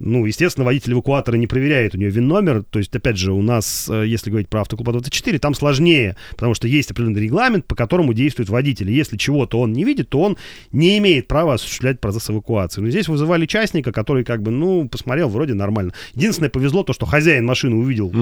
Ну, 0.05 0.27
естественно, 0.27 0.65
водитель 0.65 0.93
эвакуатора 0.95 1.37
не 1.37 1.47
проверяет 1.47 1.95
у 1.95 1.99
нее 1.99 2.11
ВИН-номер. 2.11 2.65
То 2.69 2.81
есть, 2.81 2.95
опять 2.95 3.17
же, 3.17 3.33
у 3.33 3.41
нас, 3.41 3.89
э, 3.89 4.05
если 4.07 4.31
говорить 4.31 4.49
про 4.49 4.63
автоклуб 4.63 4.91
24, 4.91 5.39
там 5.39 5.55
сложнее, 5.55 6.17
потому 6.31 6.55
что 6.55 6.67
есть 6.67 6.91
определенный 6.91 7.23
регламент, 7.23 7.67
по 7.67 7.77
которому 7.77 8.13
действует 8.13 8.49
водитель. 8.49 8.91
И 8.91 8.95
Если 8.95 9.17
чего-то 9.17 9.61
он 9.61 9.73
не 9.73 9.85
видит, 9.85 10.09
то 10.09 10.21
он 10.21 10.37
не 10.73 10.99
имеет 10.99 11.29
права 11.29 11.55
осуществлять 11.55 12.01
процесс 12.01 12.29
эвакуации. 12.31 12.81
Но 12.81 12.91
здесь 12.91 13.07
вызывали 13.09 13.47
частника, 13.47 13.93
который 13.93 14.25
как 14.25 14.43
бы, 14.43 14.51
ну, 14.51 14.89
посмотрел, 14.89 15.29
вроде 15.29 15.55
нормально. 15.55 15.93
Единственное, 16.15 16.51
повезло 16.51 16.83
то, 16.83 16.93
что 16.93 17.07
хозяин 17.07 17.47
машины 17.47 17.77
увидел 17.77 18.13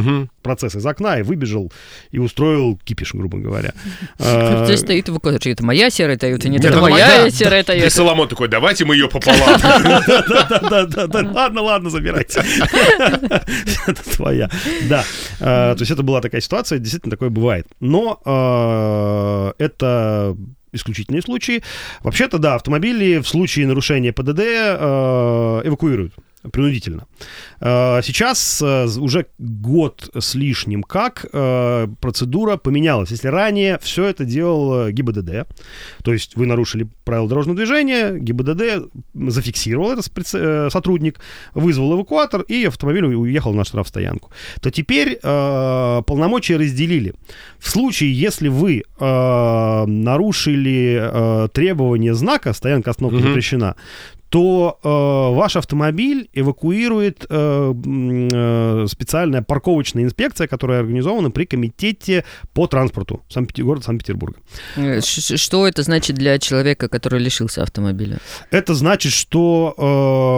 процесс 0.42 0.76
из 0.76 0.84
окна 0.84 1.18
и 1.18 1.22
выбежал 1.22 1.72
и 2.10 2.18
устроил 2.18 2.78
кипиш, 2.84 3.14
грубо 3.14 3.38
говоря. 3.38 3.72
Здесь 4.18 4.80
стоит 4.80 5.08
эвакуатор. 5.08 5.40
Это 5.50 5.64
моя 5.64 5.88
серая 5.90 6.18
Тойота, 6.18 6.48
нет, 6.48 6.64
это 6.64 6.80
моя 6.80 7.24
да, 7.24 7.30
серая 7.30 7.62
И 7.62 7.64
Тойота. 7.64 7.90
Соломон 7.90 8.28
такой, 8.28 8.48
давайте 8.48 8.84
мы 8.84 8.94
ее 8.94 9.08
пополам. 9.08 9.58
Да-да-да, 10.70 11.30
ладно, 11.32 11.62
ладно, 11.70 11.90
забирайте. 11.90 12.40
Это 13.86 14.16
твоя. 14.16 14.50
Да, 14.88 15.04
Э, 15.40 15.74
то 15.74 15.80
есть 15.80 15.90
это 15.90 16.02
была 16.02 16.20
такая 16.20 16.40
ситуация, 16.40 16.78
действительно 16.78 17.10
такое 17.10 17.30
бывает. 17.30 17.66
Но 17.80 18.20
э, 18.24 19.64
это 19.64 20.36
исключительные 20.72 21.22
случаи. 21.22 21.62
Вообще-то, 22.02 22.38
да, 22.38 22.54
автомобили 22.54 23.18
в 23.18 23.26
случае 23.26 23.66
нарушения 23.66 24.12
ПДД 24.12 24.40
э, 24.40 25.62
эвакуируют 25.64 26.14
принудительно. 26.52 27.06
Э, 27.60 28.00
Сейчас 28.02 28.62
э, 28.62 28.86
уже 28.98 29.26
год 29.38 30.10
с 30.18 30.34
лишним 30.34 30.82
как 30.82 31.26
э, 31.32 31.86
процедура 32.00 32.56
поменялась. 32.56 33.10
Если 33.10 33.28
ранее 33.28 33.78
все 33.82 34.04
это 34.04 34.24
делал 34.24 34.88
ГИБДД, 34.90 35.46
то 36.02 36.12
есть 36.12 36.36
вы 36.36 36.46
нарушили 36.46 36.88
правила 37.04 37.28
дорожного 37.28 37.56
движения, 37.56 38.16
ГИБДД 38.18 38.90
зафиксировал 39.14 39.92
это 39.92 40.02
спец- 40.02 40.34
э, 40.34 40.70
сотрудник, 40.70 41.20
вызвал 41.54 41.94
эвакуатор, 41.94 42.42
и 42.42 42.64
автомобиль 42.64 43.04
уехал 43.04 43.52
на 43.54 43.64
штрафстоянку. 43.64 44.30
То 44.60 44.70
теперь 44.70 45.18
полномочия 45.20 46.56
разделили. 46.56 47.14
В 47.58 47.68
случае, 47.70 48.12
если 48.12 48.48
вы 48.48 48.82
нарушили 49.86 51.48
требования 51.52 52.14
знака 52.14 52.52
«стоянка 52.52 52.90
остановка 52.90 53.18
запрещена», 53.28 53.76
то 54.30 54.78
э, 54.82 54.88
ваш 55.36 55.56
автомобиль 55.56 56.30
эвакуирует 56.32 57.26
э, 57.28 57.74
э, 58.32 58.86
специальная 58.88 59.42
парковочная 59.42 60.04
инспекция, 60.04 60.46
которая 60.46 60.80
организована 60.80 61.30
при 61.32 61.44
комитете 61.46 62.24
по 62.54 62.68
транспорту 62.68 63.22
Санкт- 63.28 63.58
города 63.60 63.84
Санкт-Петербурга. 63.84 64.38
Э, 64.76 65.00
Что 65.02 65.66
это 65.66 65.82
значит 65.82 66.14
для 66.16 66.38
человека, 66.38 66.88
который 66.88 67.18
лишился 67.20 67.62
автомобиля? 67.64 68.18
Это 68.52 68.74
значит, 68.74 69.12
что 69.12 69.74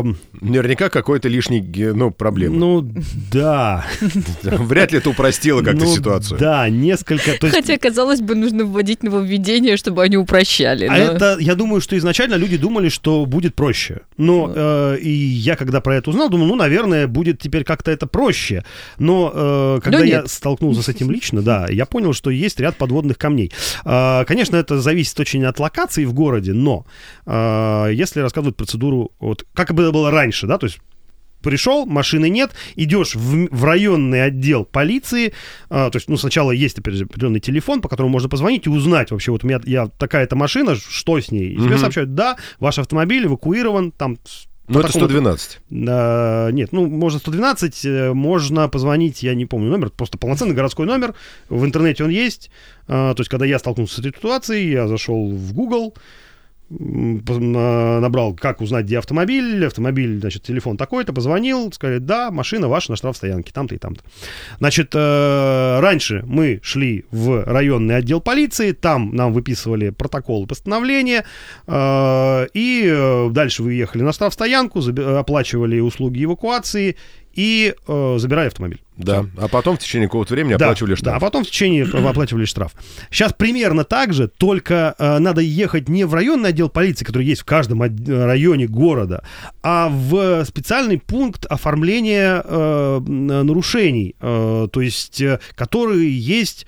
э, 0.09 0.13
Наверняка 0.41 0.89
какой-то 0.89 1.29
лишний, 1.29 1.61
ну, 1.93 2.11
проблема. 2.11 2.57
ну 2.57 2.91
да, 3.31 3.85
Вряд 4.43 4.93
ли 4.93 4.99
это 4.99 5.11
упростило 5.11 5.61
как-то 5.63 5.85
Ну, 5.85 5.95
ситуацию. 5.95 6.39
Да, 6.41 6.67
несколько. 6.71 7.31
Есть, 7.33 7.55
Хотя, 7.55 7.77
казалось 7.77 8.21
бы, 8.23 8.35
нужно 8.35 8.65
вводить 8.65 9.03
нововведения, 9.03 9.77
чтобы 9.77 10.03
они 10.03 10.17
упрощали. 10.17 10.87
А 10.87 10.93
но- 10.93 10.97
это, 11.13 11.37
я 11.41 11.55
думаю, 11.55 11.83
что 11.83 11.97
изначально 11.99 12.35
люди 12.37 12.57
думали, 12.57 12.89
что 12.89 13.27
будет 13.27 13.55
проще. 13.55 13.82
Но 14.17 14.53
э, 14.55 14.99
и 15.01 15.11
я, 15.11 15.57
когда 15.57 15.81
про 15.81 15.97
это 15.97 16.11
узнал, 16.11 16.29
думал, 16.29 16.47
ну, 16.47 16.57
наверное, 16.57 17.07
будет 17.07 17.39
теперь 17.39 17.65
как-то 17.65 17.91
это 17.91 18.07
проще. 18.07 18.65
Но 18.99 19.33
э, 19.35 19.81
когда 19.83 19.99
Но 19.99 20.05
я 20.05 20.27
столкнулся 20.27 20.83
с 20.83 20.89
этим 20.89 21.11
лично, 21.11 21.43
да, 21.43 21.67
я 21.69 21.87
понял, 21.87 22.13
что 22.13 22.31
есть 22.31 22.61
ряд 22.61 22.77
подводных 22.77 23.19
камней. 23.19 23.53
А, 23.85 24.25
Конечно, 24.25 24.57
это 24.57 24.81
зависит 24.81 25.19
очень 25.21 25.45
от 25.45 25.59
локации 25.59 26.05
в 26.05 26.13
городе, 26.13 26.53
но 26.53 26.87
а, 27.27 27.89
если 27.89 28.21
рассказывать 28.21 28.57
процедуру, 28.57 29.13
вот 29.21 29.45
как 29.55 29.71
это 29.71 29.93
было 29.93 30.11
раньше, 30.11 30.47
да, 30.47 30.59
то 30.59 30.67
есть 30.67 30.79
пришел, 31.43 31.87
машины 31.87 32.29
нет, 32.29 32.53
идешь 32.77 33.15
в, 33.15 33.49
в 33.51 33.65
районный 33.65 34.25
отдел 34.25 34.65
полиции, 34.65 35.33
а, 35.69 35.91
то 35.91 35.97
есть, 35.97 36.09
ну, 36.09 36.17
сначала 36.17 36.51
есть, 36.53 36.79
определенный 36.79 37.41
телефон, 37.41 37.81
по 37.81 37.89
которому 37.89 38.13
можно 38.13 38.29
позвонить 38.29 38.67
и 38.67 38.71
узнать 38.71 39.11
вообще, 39.11 39.33
вот 39.33 39.45
у 39.45 39.47
меня 39.47 39.61
я 39.65 39.89
такая-то 39.89 40.37
машина, 40.37 40.77
что 40.77 41.21
с 41.21 41.31
ней? 41.31 41.51
И 41.53 41.57
тебе 41.57 41.71
Мгм. 41.71 41.79
сообщают, 41.79 42.15
да, 42.15 42.37
ваш 42.61 42.79
автомобиль 42.79 43.27
эвакуирован, 43.27 43.93
там... 43.93 44.19
Ну, 44.69 44.79
это 44.79 44.89
такому-то- 44.89 45.11
112. 45.11 45.61
а, 45.89 46.49
нет, 46.51 46.73
ну, 46.73 46.87
можно 46.87 47.19
112, 47.19 47.85
э, 47.85 48.13
можно 48.15 48.69
позвонить, 48.69 49.23
я 49.23 49.35
не 49.35 49.45
помню 49.45 49.69
номер, 49.71 49.91
просто 49.91 50.19
полноценный 50.19 50.55
городской 50.55 50.87
номер, 50.87 51.15
в 51.49 51.65
интернете 51.65 52.05
он 52.05 52.11
есть. 52.11 52.51
А, 52.87 53.13
то 53.15 53.21
есть, 53.21 53.29
когда 53.29 53.45
я 53.45 53.59
столкнулся 53.59 53.97
с 53.97 53.99
этой 53.99 54.13
ситуацией, 54.17 54.71
я 54.71 54.87
зашел 54.89 55.31
в 55.31 55.53
Google, 55.53 55.95
набрал, 56.79 58.35
как 58.35 58.61
узнать, 58.61 58.87
где 58.87 58.99
автомобиль, 58.99 59.65
автомобиль, 59.67 60.21
значит, 60.21 60.43
телефон 60.43 60.77
такой-то, 60.77 61.13
позвонил, 61.13 61.73
сказали, 61.73 61.99
да, 61.99 62.31
машина 62.31 62.69
ваша 62.69 62.91
на 62.91 62.97
штрафстоянке, 62.97 63.53
там-то 63.53 63.75
и 63.75 63.79
там-то. 63.79 64.03
Значит, 64.59 64.93
э, 64.95 65.81
раньше 65.81 66.23
мы 66.27 66.61
шли 66.63 67.05
в 67.11 67.45
районный 67.45 67.97
отдел 67.97 68.21
полиции, 68.21 68.73
там 68.73 69.15
нам 69.15 69.33
выписывали 69.33 69.91
протоколы 69.91 70.47
постановления, 70.47 71.25
э, 71.67 72.47
и 72.55 72.85
э, 72.87 73.29
дальше 73.31 73.63
вы 73.63 73.75
ехали 73.75 74.03
на 74.03 74.13
штрафстоянку, 74.13 74.81
оплачивали 74.81 75.81
услуги 75.81 76.25
эвакуации 76.25 76.97
и 77.35 77.75
забирали 77.87 78.49
автомобиль. 78.49 78.81
Да. 78.97 79.25
А 79.39 79.49
потом 79.49 79.77
в 79.77 79.81
течение 79.81 80.07
какого-то 80.09 80.35
времени 80.35 80.55
Да, 80.57 80.67
оплачивали 80.67 80.93
Да, 80.93 80.97
штраф. 80.97 81.17
а 81.17 81.21
потом 81.21 81.45
в 81.45 81.47
течение 81.49 81.85
оплачивали 82.09 82.45
штраф. 82.45 82.73
Сейчас 83.11 83.33
примерно 83.33 83.85
так 83.85 84.13
же, 84.13 84.29
только 84.29 84.95
э, 84.99 85.19
надо 85.19 85.41
ехать 85.41 85.89
не 85.89 86.05
в 86.05 86.13
районный 86.15 86.51
отдел 86.51 86.69
полиции, 86.69 87.05
который 87.05 87.27
есть 87.27 87.41
в 87.41 87.45
каждом 87.45 87.81
од- 87.81 88.09
районе 88.09 88.67
города, 88.67 89.25
а 89.63 89.89
в 89.89 90.45
специальный 90.45 90.99
пункт 90.99 91.47
оформления 91.47 92.43
э, 92.45 93.01
нарушений, 93.01 94.15
э, 94.21 94.69
то 94.71 94.81
есть, 94.81 95.21
э, 95.21 95.41
которые 95.55 96.17
есть 96.19 96.67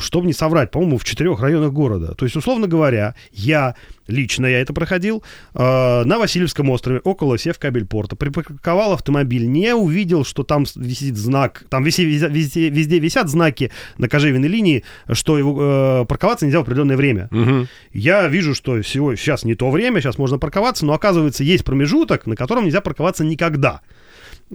чтобы 0.00 0.26
не 0.26 0.32
соврать, 0.32 0.70
по-моему, 0.70 0.98
в 0.98 1.04
четырех 1.04 1.40
районах 1.40 1.72
города. 1.72 2.14
То 2.14 2.24
есть, 2.24 2.36
условно 2.36 2.66
говоря, 2.66 3.14
я 3.32 3.74
лично 4.06 4.46
я 4.46 4.60
это 4.60 4.72
проходил 4.72 5.22
э, 5.54 6.04
на 6.04 6.18
Васильевском 6.18 6.70
острове 6.70 7.00
около 7.00 7.38
Севкабельпорта, 7.38 8.16
припарковал 8.16 8.92
автомобиль, 8.92 9.46
не 9.48 9.74
увидел, 9.74 10.24
что 10.24 10.42
там 10.42 10.64
висит 10.76 11.16
знак, 11.16 11.64
там 11.68 11.84
виси- 11.84 12.04
везде, 12.04 12.28
везде, 12.28 12.68
везде 12.68 12.98
висят 12.98 13.28
знаки 13.28 13.70
на 13.98 14.08
кожевенной 14.08 14.48
линии, 14.48 14.84
что 15.10 15.38
его, 15.38 16.02
э, 16.02 16.04
парковаться 16.06 16.46
нельзя 16.46 16.58
в 16.58 16.62
определенное 16.62 16.96
время. 16.96 17.28
Мгм. 17.30 17.68
Я 17.92 18.28
вижу, 18.28 18.54
что 18.54 18.80
всего, 18.82 19.14
сейчас 19.16 19.44
не 19.44 19.54
то 19.54 19.70
время, 19.70 20.00
сейчас 20.00 20.18
можно 20.18 20.38
парковаться, 20.38 20.86
но 20.86 20.92
оказывается 20.92 21.44
есть 21.44 21.64
промежуток, 21.64 22.26
на 22.26 22.36
котором 22.36 22.64
нельзя 22.64 22.80
парковаться 22.80 23.24
никогда. 23.24 23.80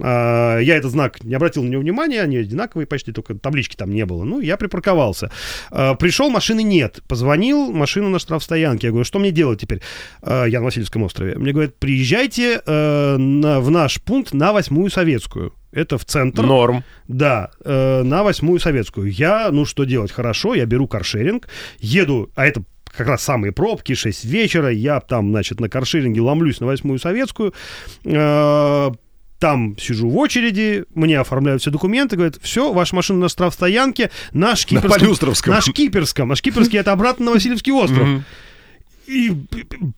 А, 0.00 0.58
я 0.58 0.76
этот 0.76 0.92
знак 0.92 1.22
не 1.24 1.34
обратил 1.34 1.62
на 1.62 1.68
него 1.68 1.82
внимания, 1.82 2.22
они 2.22 2.36
одинаковые 2.36 2.86
почти, 2.86 3.12
только 3.12 3.34
таблички 3.34 3.76
там 3.76 3.90
не 3.90 4.06
было. 4.06 4.24
Ну, 4.24 4.40
я 4.40 4.56
припарковался. 4.56 5.30
А, 5.70 5.94
пришел, 5.94 6.30
машины 6.30 6.62
нет. 6.62 7.00
Позвонил, 7.08 7.72
машину 7.72 8.08
на 8.08 8.18
штрафстоянке. 8.18 8.88
Я 8.88 8.90
говорю, 8.90 9.04
что 9.04 9.18
мне 9.18 9.30
делать 9.30 9.60
теперь? 9.60 9.80
А, 10.22 10.44
я 10.44 10.60
на 10.60 10.66
Васильевском 10.66 11.02
острове. 11.02 11.36
Мне 11.36 11.52
говорят, 11.52 11.76
приезжайте 11.76 12.60
э, 12.64 13.16
в 13.16 13.70
наш 13.70 14.00
пункт 14.00 14.32
на 14.32 14.52
Восьмую 14.52 14.90
Советскую. 14.90 15.54
Это 15.72 15.96
в 15.96 16.04
центр. 16.04 16.42
Норм. 16.42 16.84
Да, 17.08 17.50
э, 17.64 18.02
на 18.02 18.22
Восьмую 18.22 18.60
Советскую. 18.60 19.10
Я, 19.10 19.50
ну 19.50 19.64
что 19.64 19.84
делать? 19.84 20.12
Хорошо, 20.12 20.54
я 20.54 20.66
беру 20.66 20.86
каршеринг, 20.86 21.48
еду, 21.80 22.30
а 22.34 22.46
это 22.46 22.62
как 22.94 23.06
раз 23.06 23.22
самые 23.22 23.52
пробки, 23.52 23.94
6 23.94 24.24
вечера, 24.26 24.70
я 24.70 25.00
там, 25.00 25.30
значит, 25.30 25.60
на 25.60 25.68
каршеринге 25.68 26.20
ломлюсь 26.20 26.60
на 26.60 26.66
Восьмую 26.66 26.98
Советскую, 26.98 27.54
э, 28.04 28.90
там 29.42 29.76
сижу 29.76 30.08
в 30.08 30.16
очереди, 30.18 30.84
мне 30.94 31.18
оформляют 31.18 31.62
все 31.62 31.72
документы, 31.72 32.14
говорят, 32.14 32.36
все, 32.40 32.72
ваша 32.72 32.94
машина 32.94 33.18
на 33.18 33.28
штрафстоянке, 33.28 34.12
на 34.32 34.54
Шкиперском. 34.54 34.88
На 34.88 34.96
Полюстровском. 34.96 35.54
На 35.54 35.60
Шкиперском. 35.60 36.30
А 36.30 36.36
Шкиперский 36.36 36.78
это 36.78 36.92
обратно 36.92 37.24
на 37.24 37.32
Васильевский 37.32 37.72
остров. 37.72 38.22
И, 39.08 39.32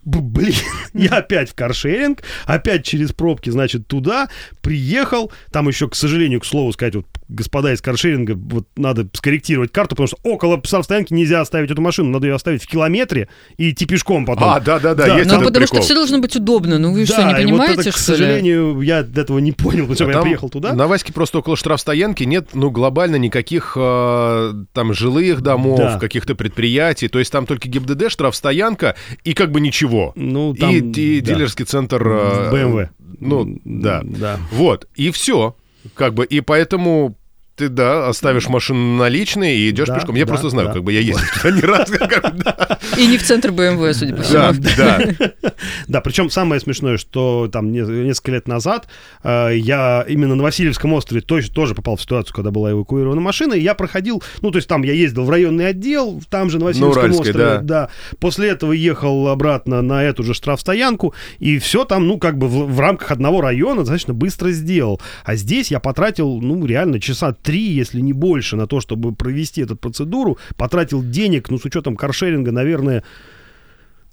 блин, 0.03 0.55
я 0.95 1.19
опять 1.19 1.51
в 1.51 1.55
каршеринг, 1.55 2.23
опять 2.47 2.87
через 2.87 3.13
пробки, 3.13 3.51
значит, 3.51 3.87
туда, 3.87 4.31
приехал, 4.63 5.31
там 5.53 5.69
еще, 5.69 5.91
к 5.91 5.95
сожалению, 5.95 6.41
к 6.41 6.47
слову 6.47 6.73
сказать, 6.73 6.95
вот, 6.95 7.07
господа 7.35 7.73
из 7.73 7.81
каршеринга, 7.81 8.35
вот 8.35 8.67
надо 8.77 9.09
скорректировать 9.13 9.73
карту, 9.73 9.91
потому 9.97 10.07
что 10.09 10.19
около 10.23 10.61
стоянки 10.83 11.13
нельзя 11.13 11.41
оставить 11.41 11.71
эту 11.71 11.83
машину, 11.83 12.11
надо 12.11 12.27
ее 12.27 12.35
оставить 12.35 12.63
в 12.63 12.67
километре 12.67 13.29
и 13.57 13.71
идти 13.71 13.87
пешком 13.87 14.25
потом. 14.27 14.49
А, 14.49 14.61
да-да-да, 14.61 15.07
Да, 15.07 15.17
есть 15.19 15.29
Ну, 15.31 15.35
этот 15.37 15.47
потому 15.47 15.67
что 15.67 15.75
прикол. 15.75 15.85
все 15.85 15.95
должно 15.95 16.19
быть 16.19 16.37
удобно. 16.37 16.79
Ну, 16.79 16.93
вы 16.93 17.05
что, 17.07 17.23
не 17.25 17.33
Да, 17.33 17.39
понимаете, 17.39 17.77
вот 17.77 17.87
это, 17.87 17.91
к 17.97 17.99
что 17.99 18.13
ли? 18.13 18.19
сожалению, 18.19 18.81
я 18.81 19.01
этого 19.01 19.39
не 19.39 19.53
понял, 19.53 19.81
потому 19.87 19.95
что 19.95 20.05
А 20.05 20.09
я 20.09 20.13
там 20.15 20.23
приехал 20.23 20.49
туда. 20.51 20.73
На 20.75 20.87
Ваське 20.87 21.13
просто 21.13 21.39
около 21.39 21.57
штрафстоянки 21.57 22.25
нет, 22.25 22.51
ну, 22.55 22.71
глобально 22.71 23.17
никаких 23.17 23.77
э, 23.77 24.53
там 24.73 24.95
жилых 24.95 25.41
домов, 25.43 25.79
Да. 25.79 25.99
каких-то 25.99 26.35
предприятий. 26.35 27.09
То 27.09 27.19
есть 27.19 27.33
там 27.33 27.47
только 27.47 27.69
ГИБДД, 27.69 28.11
штрафстоянка 28.11 28.97
и 29.25 29.35
как 29.35 29.51
бы 29.51 29.61
ничего. 29.61 30.13
Ну, 30.17 30.55
там, 30.55 30.71
и, 30.71 30.79
и 30.79 31.21
да. 31.21 31.35
дилерский 31.35 31.65
центр... 31.65 32.07
э, 32.07 32.51
BMW. 32.53 32.89
Ну, 33.21 33.61
да. 33.65 34.03
Да. 34.05 34.39
Вот, 34.53 34.87
и 34.95 35.11
все. 35.11 35.57
Как 35.95 36.15
бы, 36.15 36.25
и 36.25 36.41
поэтому 36.41 37.17
ты, 37.57 37.69
да, 37.69 38.09
оставишь 38.09 38.49
машину 38.49 38.97
наличные 38.97 39.57
и 39.57 39.71
идешь 39.71 39.87
Да, 39.89 39.95
пешком. 39.97 40.17
Я 40.17 40.25
да, 40.25 40.29
просто 40.33 40.49
знаю, 40.51 40.69
да. 40.69 40.75
как 40.75 40.83
бы 40.85 40.93
я 40.93 41.01
ездил 41.01 41.25
туда 41.43 41.51
не 41.55 41.61
раз. 41.63 41.91
как 41.91 42.35
бы, 42.37 42.43
да. 42.43 42.79
И 42.99 43.07
не 43.07 43.17
в 43.19 43.23
центр 43.23 43.53
БМВ, 43.53 43.95
судя 43.97 44.17
по 44.17 44.23
всему. 44.23 44.39
Да, 44.39 44.53
да. 44.77 45.53
Да, 45.89 46.01
причем 46.01 46.31
самое 46.31 46.61
смешное, 46.61 46.97
что 46.97 47.49
там 47.53 47.71
не- 47.73 47.81
несколько 47.81 48.33
лет 48.33 48.49
назад 48.49 48.89
э, 49.23 49.53
я 49.57 50.05
именно 50.09 50.35
на 50.35 50.43
Васильевском 50.43 50.93
острове 50.93 51.21
тоже, 51.21 51.51
тоже 51.51 51.75
попал 51.75 51.97
в 51.97 52.03
ситуацию, 52.03 52.35
когда 52.35 52.51
была 52.51 52.73
эвакуирована 52.73 53.21
машина, 53.21 53.55
и 53.55 53.61
я 53.61 53.75
проходил, 53.75 54.23
ну, 54.41 54.51
то 54.51 54.57
есть 54.59 54.69
там 54.69 54.83
я 54.83 54.93
ездил 54.93 55.25
в 55.25 55.31
районный 55.31 55.69
отдел, 55.69 56.23
там 56.31 56.51
же 56.51 56.59
на 56.59 56.67
Васильевском 56.67 57.03
Уральской, 57.03 57.31
острове, 57.31 57.59
да. 57.63 57.89
После 58.19 58.49
этого 58.51 58.73
ехал 58.73 59.29
обратно 59.29 59.83
на 59.83 60.03
эту 60.03 60.23
же 60.23 60.35
штрафстоянку, 60.35 61.15
и 61.39 61.59
все 61.59 61.85
там, 61.85 62.07
ну, 62.07 62.19
как 62.19 62.37
бы 62.39 62.49
в, 62.49 62.73
в 62.75 62.81
рамках 62.81 63.11
одного 63.11 63.41
района 63.41 63.81
достаточно 63.83 64.13
быстро 64.15 64.51
сделал. 64.51 65.01
А 65.25 65.37
здесь 65.37 65.71
я 65.71 65.81
потратил, 65.81 66.41
ну, 66.41 66.65
реально 66.67 67.01
часа 67.01 67.33
три, 67.45 67.79
если 67.81 68.01
не 68.01 68.13
больше, 68.13 68.57
на 68.57 68.67
то, 68.67 68.81
чтобы 68.81 69.15
провести 69.15 69.63
эту 69.63 69.77
процедуру, 69.77 70.39
потратил 70.57 71.03
денег, 71.03 71.51
ну, 71.51 71.59
с 71.59 71.65
учетом 71.65 71.97
каршеринга, 71.97 72.53
наверное, 72.53 73.03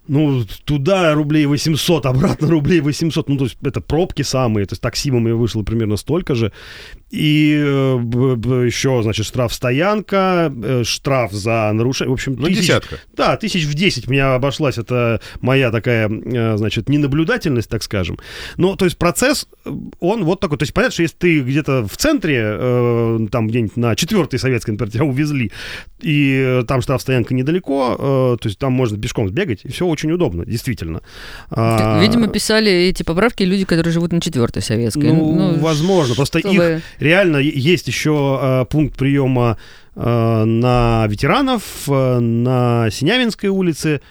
ну, 0.08 0.44
туда 0.66 1.14
рублей 1.14 1.46
800, 1.46 2.06
обратно 2.06 2.50
рублей 2.50 2.82
800. 2.82 3.30
Ну, 3.30 3.38
то 3.38 3.44
есть 3.46 3.58
это 3.64 3.82
пробки 3.82 4.24
самые. 4.24 4.66
То 4.66 4.74
есть 4.74 4.82
таксимом 4.82 5.28
я 5.28 5.36
вышло 5.36 5.64
примерно 5.64 5.98
столько 5.98 6.36
же. 6.36 6.52
И 7.12 7.54
э, 7.62 7.98
еще, 8.66 9.02
значит, 9.04 9.26
штраф 9.26 9.54
стоянка, 9.54 10.52
э, 10.64 10.84
штраф 10.86 11.34
за 11.34 11.70
нарушение. 11.74 12.10
В 12.10 12.14
общем, 12.14 12.36
Ну, 12.40 12.48
десятка. 12.48 13.00
Да, 13.16 13.36
тысяч 13.36 13.66
в 13.66 13.74
10 13.74 14.08
меня 14.08 14.36
обошлась. 14.36 14.78
Это 14.78 15.20
моя 15.42 15.72
такая, 15.72 16.10
э, 16.10 16.58
значит, 16.58 16.88
ненаблюдательность, 16.88 17.70
так 17.70 17.84
скажем. 17.84 18.18
Но, 18.58 18.76
то 18.76 18.86
есть 18.86 18.98
процесс, 18.98 19.48
он 20.00 20.24
вот 20.24 20.40
такой. 20.40 20.58
То 20.58 20.64
есть 20.64 20.74
понятно, 20.74 20.94
что 20.94 21.02
если 21.04 21.18
ты 21.18 21.40
где-то 21.42 21.86
в 21.88 21.98
центре, 21.98 23.28
там 23.30 23.48
где-нибудь 23.48 23.76
на 23.78 23.96
4 23.96 24.38
советской, 24.40 24.72
например, 24.72 24.92
тебя 24.92 25.04
увезли, 25.04 25.52
и 26.00 26.62
там 26.68 26.82
штраф-стоянка 26.82 27.34
недалеко, 27.34 27.96
э, 28.00 28.38
то 28.42 28.48
есть 28.48 28.58
там 28.58 28.72
можно 28.74 28.98
пешком 28.98 29.28
сбегать, 29.28 29.60
и 29.64 29.68
все 29.70 29.86
очень 29.86 30.12
удобно, 30.12 30.46
действительно. 30.46 31.02
А, 31.50 32.00
Видимо, 32.02 32.28
писали 32.28 32.72
эти 32.72 33.04
поправки 33.04 33.44
люди, 33.44 33.66
которые 33.66 33.92
живут 33.94 34.12
на 34.14 34.22
четвертой 34.22 34.62
советской. 34.62 35.12
ну, 35.12 35.58
возможно. 35.60 36.16
Просто 36.16 36.40
чтобы- 36.40 36.56
их 36.56 36.82
реально 37.02 37.38
есть 37.38 37.88
еще 37.88 38.40
э, 38.42 38.66
пункт 38.70 38.98
приема 38.98 39.58
э, 39.96 40.44
на 40.46 41.06
ветеранов, 41.08 41.64
э, 41.88 42.20
на 42.20 42.90
Синявинской 42.92 43.50
улице, 43.50 44.02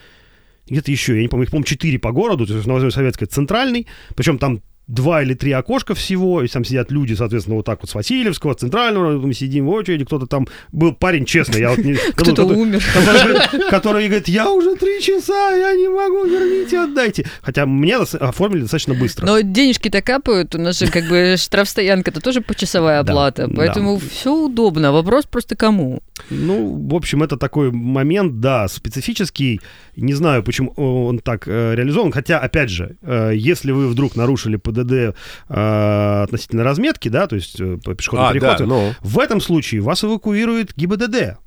где-то 0.68 0.90
еще, 0.90 1.16
я 1.16 1.22
не 1.22 1.28
помню, 1.28 1.44
их, 1.44 1.50
по-моему, 1.50 1.66
четыре 1.66 1.98
по 1.98 2.12
городу, 2.12 2.46
то 2.46 2.54
есть 2.54 2.66
Новой 2.66 2.90
Советской 2.92 3.26
центральный, 3.26 3.86
причем 4.14 4.38
там 4.38 4.60
два 4.90 5.22
или 5.22 5.34
три 5.34 5.52
окошка 5.52 5.94
всего, 5.94 6.42
и 6.42 6.48
там 6.48 6.64
сидят 6.64 6.90
люди, 6.90 7.14
соответственно, 7.14 7.56
вот 7.56 7.66
так 7.66 7.80
вот 7.80 7.90
с 7.90 7.94
Васильевского, 7.94 8.54
центрального, 8.54 9.18
мы 9.18 9.32
сидим 9.34 9.66
в 9.66 9.70
очереди, 9.70 10.04
кто-то 10.04 10.26
там 10.26 10.48
был 10.72 10.92
парень, 10.92 11.24
честно, 11.24 11.56
я 11.56 11.70
вот 11.70 11.78
не... 11.78 11.94
Кто-то 12.14 12.44
умер. 12.44 12.82
который- 13.70 14.06
говорит, 14.08 14.28
я 14.28 14.50
уже 14.50 14.74
три 14.74 15.00
часа, 15.00 15.50
я 15.54 15.74
не 15.74 15.88
могу, 15.88 16.24
верните, 16.24 16.80
отдайте. 16.80 17.26
Хотя 17.42 17.66
мне 17.66 17.96
оформили 17.96 18.62
достаточно 18.62 18.94
быстро. 18.94 19.26
Но 19.26 19.40
денежки-то 19.40 20.02
капают, 20.02 20.54
у 20.54 20.58
нас 20.58 20.78
же 20.78 20.88
как 20.88 21.08
бы 21.08 21.36
штрафстоянка, 21.38 22.10
это 22.10 22.20
тоже 22.20 22.40
почасовая 22.40 23.00
оплата, 23.00 23.48
поэтому 23.54 23.98
все 23.98 24.34
удобно. 24.34 24.92
Вопрос 24.92 25.26
просто 25.26 25.56
кому. 25.56 26.02
Ну, 26.28 26.88
в 26.90 26.94
общем, 26.94 27.22
это 27.22 27.36
такой 27.36 27.70
момент, 27.70 28.40
да, 28.40 28.68
специфический. 28.68 29.60
Не 29.96 30.12
знаю, 30.14 30.42
почему 30.42 30.72
он 30.76 31.18
так 31.18 31.48
э, 31.48 31.74
реализован. 31.74 32.12
Хотя, 32.12 32.38
опять 32.38 32.70
же, 32.70 32.96
э, 33.02 33.32
если 33.34 33.72
вы 33.72 33.88
вдруг 33.88 34.16
нарушили 34.16 34.56
ПДД 34.84 35.16
э, 35.48 36.22
относительно 36.24 36.64
разметки, 36.64 37.08
да, 37.08 37.26
то 37.26 37.36
есть 37.36 37.60
э, 37.60 37.78
по 37.84 37.94
пешеходному 37.94 38.30
А, 38.30 38.32
переходу, 38.32 38.58
да, 38.58 38.66
ну. 38.66 38.94
в 39.00 39.18
этом 39.18 39.40
случае 39.40 39.80
вас 39.80 40.04
эвакуирует 40.04 40.74
ГИБДД. 40.76 41.38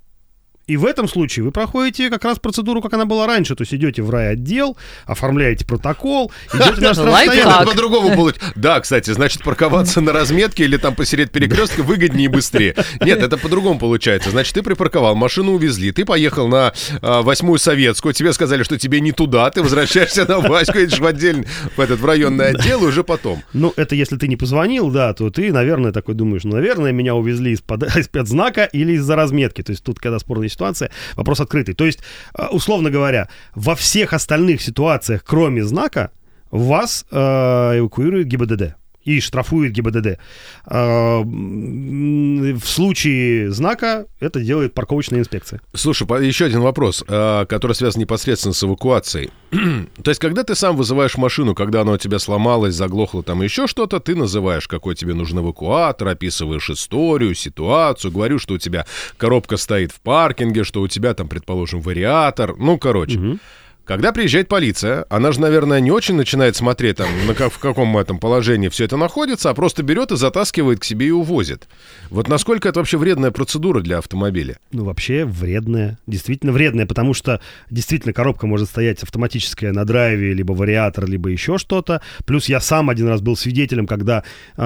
И 0.68 0.78
в 0.78 0.86
этом 0.86 1.08
случае 1.08 1.44
вы 1.44 1.52
проходите 1.52 2.10
как 2.10 2.24
раз 2.24 2.40
процедуру, 2.40 2.82
как 2.82 2.94
она 2.94 3.06
была 3.06 3.28
раньше. 3.28 3.56
То 3.56 3.64
есть 3.64 3.74
идете 3.74 4.02
в 4.02 4.10
райотдел, 4.10 4.78
оформляете 5.06 5.66
протокол, 5.66 6.32
идете 6.54 6.82
на 6.82 6.94
штрафстоянку. 6.94 7.72
По-другому 7.72 8.16
будет. 8.16 8.40
Да, 8.56 8.80
кстати, 8.80 9.12
значит, 9.12 9.44
парковаться 9.44 10.00
на 10.02 10.14
разметке 10.14 10.64
или 10.64 10.78
там 10.78 10.96
посередине 10.96 11.24
перекрестка 11.30 11.84
выгоднее 11.84 12.26
и 12.26 12.28
быстрее. 12.28 12.76
Нет, 13.02 13.22
это 13.22 13.38
по-другому 13.38 13.80
получается. 13.80 14.30
Значит, 14.30 14.54
ты 14.54 14.64
припарковал, 14.64 15.16
машину 15.16 15.54
увезли, 15.54 15.92
ты 15.92 16.06
поехал 16.06 16.48
на 16.48 16.74
а, 17.02 17.22
восьмую 17.22 17.60
советскую, 17.60 18.14
тебе 18.14 18.34
сказали, 18.34 18.64
что 18.64 18.78
тебе 18.78 19.00
не 19.00 19.12
туда, 19.12 19.50
ты 19.52 19.62
возвращаешься 19.62 20.26
на 20.26 20.40
Ваську, 20.40 20.80
едешь 20.80 21.00
в 21.00 21.06
отдельный, 21.06 21.48
в 21.76 21.80
этот, 21.80 22.00
в 22.00 22.06
районный 22.06 22.50
отдел 22.50 22.84
уже 22.84 23.04
потом. 23.04 23.44
Ну, 23.54 23.74
это 23.76 23.96
если 23.96 24.18
ты 24.18 24.28
не 24.28 24.36
позвонил, 24.36 24.90
да, 24.90 25.14
то 25.14 25.30
ты, 25.30 25.52
наверное, 25.52 25.92
такой 25.92 26.16
думаешь, 26.16 26.44
ну, 26.44 26.54
наверное, 26.54 26.92
меня 26.92 27.16
увезли 27.16 27.52
из-под 27.52 27.84
из 27.96 28.28
знака 28.28 28.64
или 28.66 28.94
из-за 28.94 29.16
разметки. 29.16 29.62
То 29.62 29.72
есть 29.72 29.84
тут, 29.84 30.00
когда 30.00 30.20
спорная 30.20 30.48
ситуация, 30.54 30.90
вопрос 31.16 31.40
открытый. 31.40 31.76
То 31.76 31.86
есть, 31.86 32.00
э, 32.38 32.48
условно 32.52 32.90
говоря, 32.90 33.28
во 33.56 33.76
всех 33.76 34.14
остальных 34.14 34.62
ситуациях, 34.62 35.24
кроме 35.26 35.64
знака, 35.64 36.12
вас 36.52 37.06
э, 37.12 37.18
эвакуирует 37.18 38.28
ГИБДД 38.28 38.76
и 39.04 39.20
штрафует 39.20 39.74
ГИБДД. 39.74 40.20
М, 40.68 42.58
в 42.58 42.66
случае 42.66 43.52
знака 43.52 44.06
это 44.20 44.42
делает 44.42 44.74
парковочная 44.74 45.20
инспекция. 45.20 45.62
Слушай, 45.74 46.08
еще 46.26 46.46
один 46.46 46.62
вопрос, 46.62 47.04
а, 47.08 47.46
который 47.46 47.74
связан 47.74 48.02
непосредственно 48.02 48.54
с 48.54 48.64
эвакуацией. 48.64 49.30
То 50.04 50.12
есть, 50.12 50.20
когда 50.20 50.44
ты 50.44 50.56
сам 50.56 50.76
вызываешь 50.76 51.18
машину, 51.18 51.56
когда 51.56 51.82
она 51.82 51.94
у 51.94 51.98
тебя 51.98 52.20
сломалась, 52.20 52.76
заглохла, 52.76 53.24
там 53.24 53.42
еще 53.42 53.68
что-то, 53.68 54.00
ты 54.00 54.16
называешь, 54.16 54.68
какой 54.68 54.96
тебе 54.96 55.14
нужен 55.14 55.40
эвакуатор, 55.40 56.08
описываешь 56.08 56.70
историю, 56.70 57.36
ситуацию, 57.36 58.12
говорю, 58.12 58.40
что 58.40 58.56
у 58.56 58.58
тебя 58.58 58.86
коробка 59.18 59.58
стоит 59.58 59.92
в 59.92 60.00
паркинге, 60.02 60.64
что 60.64 60.82
у 60.82 60.88
тебя 60.88 61.14
там, 61.14 61.28
предположим, 61.28 61.82
вариатор. 61.82 62.56
Ну, 62.58 62.78
короче. 62.78 63.40
Когда 63.86 64.14
приезжает 64.14 64.48
полиция, 64.48 65.06
она 65.10 65.34
же, 65.34 65.42
наверное, 65.42 65.82
не 65.82 65.92
очень 65.92 66.16
начинает 66.16 66.56
смотреть, 66.56 66.98
там, 66.98 67.10
на 67.28 67.34
как, 67.34 67.52
в 67.52 67.60
каком 67.60 67.98
этом 67.98 68.18
положении 68.18 68.70
все 68.70 68.86
это 68.86 68.96
находится, 68.96 69.50
а 69.50 69.54
просто 69.54 69.84
берет 69.84 70.14
и 70.14 70.16
затаскивает 70.16 70.80
к 70.80 70.86
себе 70.86 71.08
и 71.08 71.12
увозит. 71.12 71.68
Вот 72.10 72.30
насколько 72.30 72.70
это 72.70 72.80
вообще 72.80 72.98
вредная 72.98 73.32
процедура 73.32 73.82
для 73.82 73.98
автомобиля? 73.98 74.58
Ну, 74.72 74.86
вообще 74.86 75.26
вредная. 75.26 76.00
Действительно 76.08 76.54
вредная, 76.54 76.86
потому 76.86 77.14
что 77.14 77.42
действительно 77.70 78.14
коробка 78.14 78.48
может 78.48 78.70
стоять 78.70 79.04
автоматическая 79.04 79.74
на 79.74 79.84
драйве, 79.84 80.34
либо 80.34 80.54
вариатор, 80.54 81.06
либо 81.06 81.28
еще 81.28 81.58
что-то. 81.58 82.02
Плюс 82.26 82.48
я 82.48 82.62
сам 82.62 82.90
один 82.90 83.10
раз 83.10 83.20
был 83.20 83.36
свидетелем, 83.36 83.86
когда 83.86 84.24
э, 84.56 84.62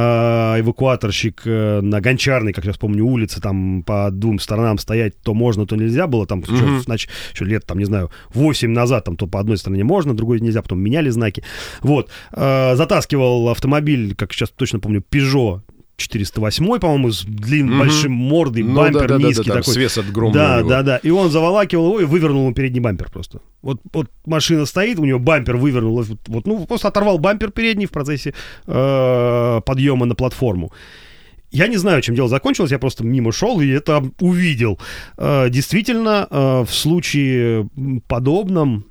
эвакуаторщик 0.60 1.42
э, 1.46 1.82
на 1.82 2.02
Гончарной, 2.02 2.54
как 2.54 2.66
я 2.66 2.72
вспомню, 2.72 3.04
улице, 3.04 3.42
там 3.42 3.82
по 3.82 4.12
двум 4.12 4.38
сторонам 4.38 4.78
стоять 4.78 5.20
то 5.24 5.34
можно, 5.34 5.66
то 5.66 5.76
нельзя 5.76 6.06
было, 6.06 6.28
там 6.28 6.42
еще, 6.42 6.54
в 6.54 6.88
нач- 6.88 7.10
еще 7.34 7.46
лет, 7.46 7.66
там, 7.66 7.80
не 7.80 7.86
знаю, 7.86 8.12
8 8.36 8.70
назад 8.70 9.07
там 9.08 9.16
то 9.16 9.26
по 9.28 9.40
одной 9.40 9.58
стороне 9.58 9.84
можно, 9.84 10.14
другой 10.14 10.40
нельзя, 10.42 10.62
потом 10.62 10.80
меняли 10.80 11.10
знаки. 11.10 11.44
Вот. 11.82 12.10
Э, 12.34 12.76
затаскивал 12.76 13.50
автомобиль, 13.50 14.14
как 14.16 14.34
сейчас 14.34 14.50
точно 14.50 14.80
помню, 14.80 15.02
Peugeot 15.10 15.62
408, 15.96 16.80
по-моему, 16.80 17.10
с 17.12 17.24
длинным, 17.24 17.78
Мгм. 17.78 17.80
большим 17.80 18.12
мордой, 18.12 18.64
Ну, 18.64 18.76
бампер 18.76 19.02
да, 19.02 19.08
да, 19.08 19.18
да, 19.18 19.28
низкий 19.30 19.46
да, 19.50 19.54
там 19.54 19.62
такой. 19.64 19.74
свес 19.74 19.98
огромный 19.98 20.34
Да, 20.36 20.56
у 20.58 20.60
него. 20.60 20.70
да, 20.70 20.84
да. 20.84 20.98
И 20.98 21.10
он 21.10 21.32
заволакивал 21.32 21.86
его 21.88 22.00
и 22.02 22.04
вывернул 22.06 22.44
ему 22.44 22.54
передний 22.54 22.82
бампер 22.82 23.10
просто. 23.12 23.40
Вот, 23.64 23.80
вот 23.94 24.08
машина 24.26 24.66
стоит, 24.66 25.00
у 25.00 25.06
него 25.06 25.18
бампер 25.20 25.58
вывернул, 25.58 25.96
вот, 26.04 26.20
вот, 26.28 26.46
ну, 26.48 26.66
просто 26.68 26.90
оторвал 26.90 27.18
бампер 27.18 27.50
передний 27.52 27.88
в 27.88 27.92
процессе 27.92 28.34
э, 28.68 29.62
подъема 29.66 30.06
на 30.06 30.14
платформу. 30.16 30.72
Я 31.50 31.68
не 31.68 31.78
знаю, 31.78 32.02
чем 32.02 32.14
дело 32.14 32.28
закончилось, 32.28 32.72
я 32.72 32.78
просто 32.80 33.04
мимо 33.06 33.32
шел 33.32 33.60
и 33.62 33.68
это 33.70 34.04
увидел. 34.20 34.78
Э, 35.18 35.50
действительно, 35.50 36.28
э, 36.30 36.66
в 36.68 36.74
случае 36.74 37.70
подобном 38.08 38.84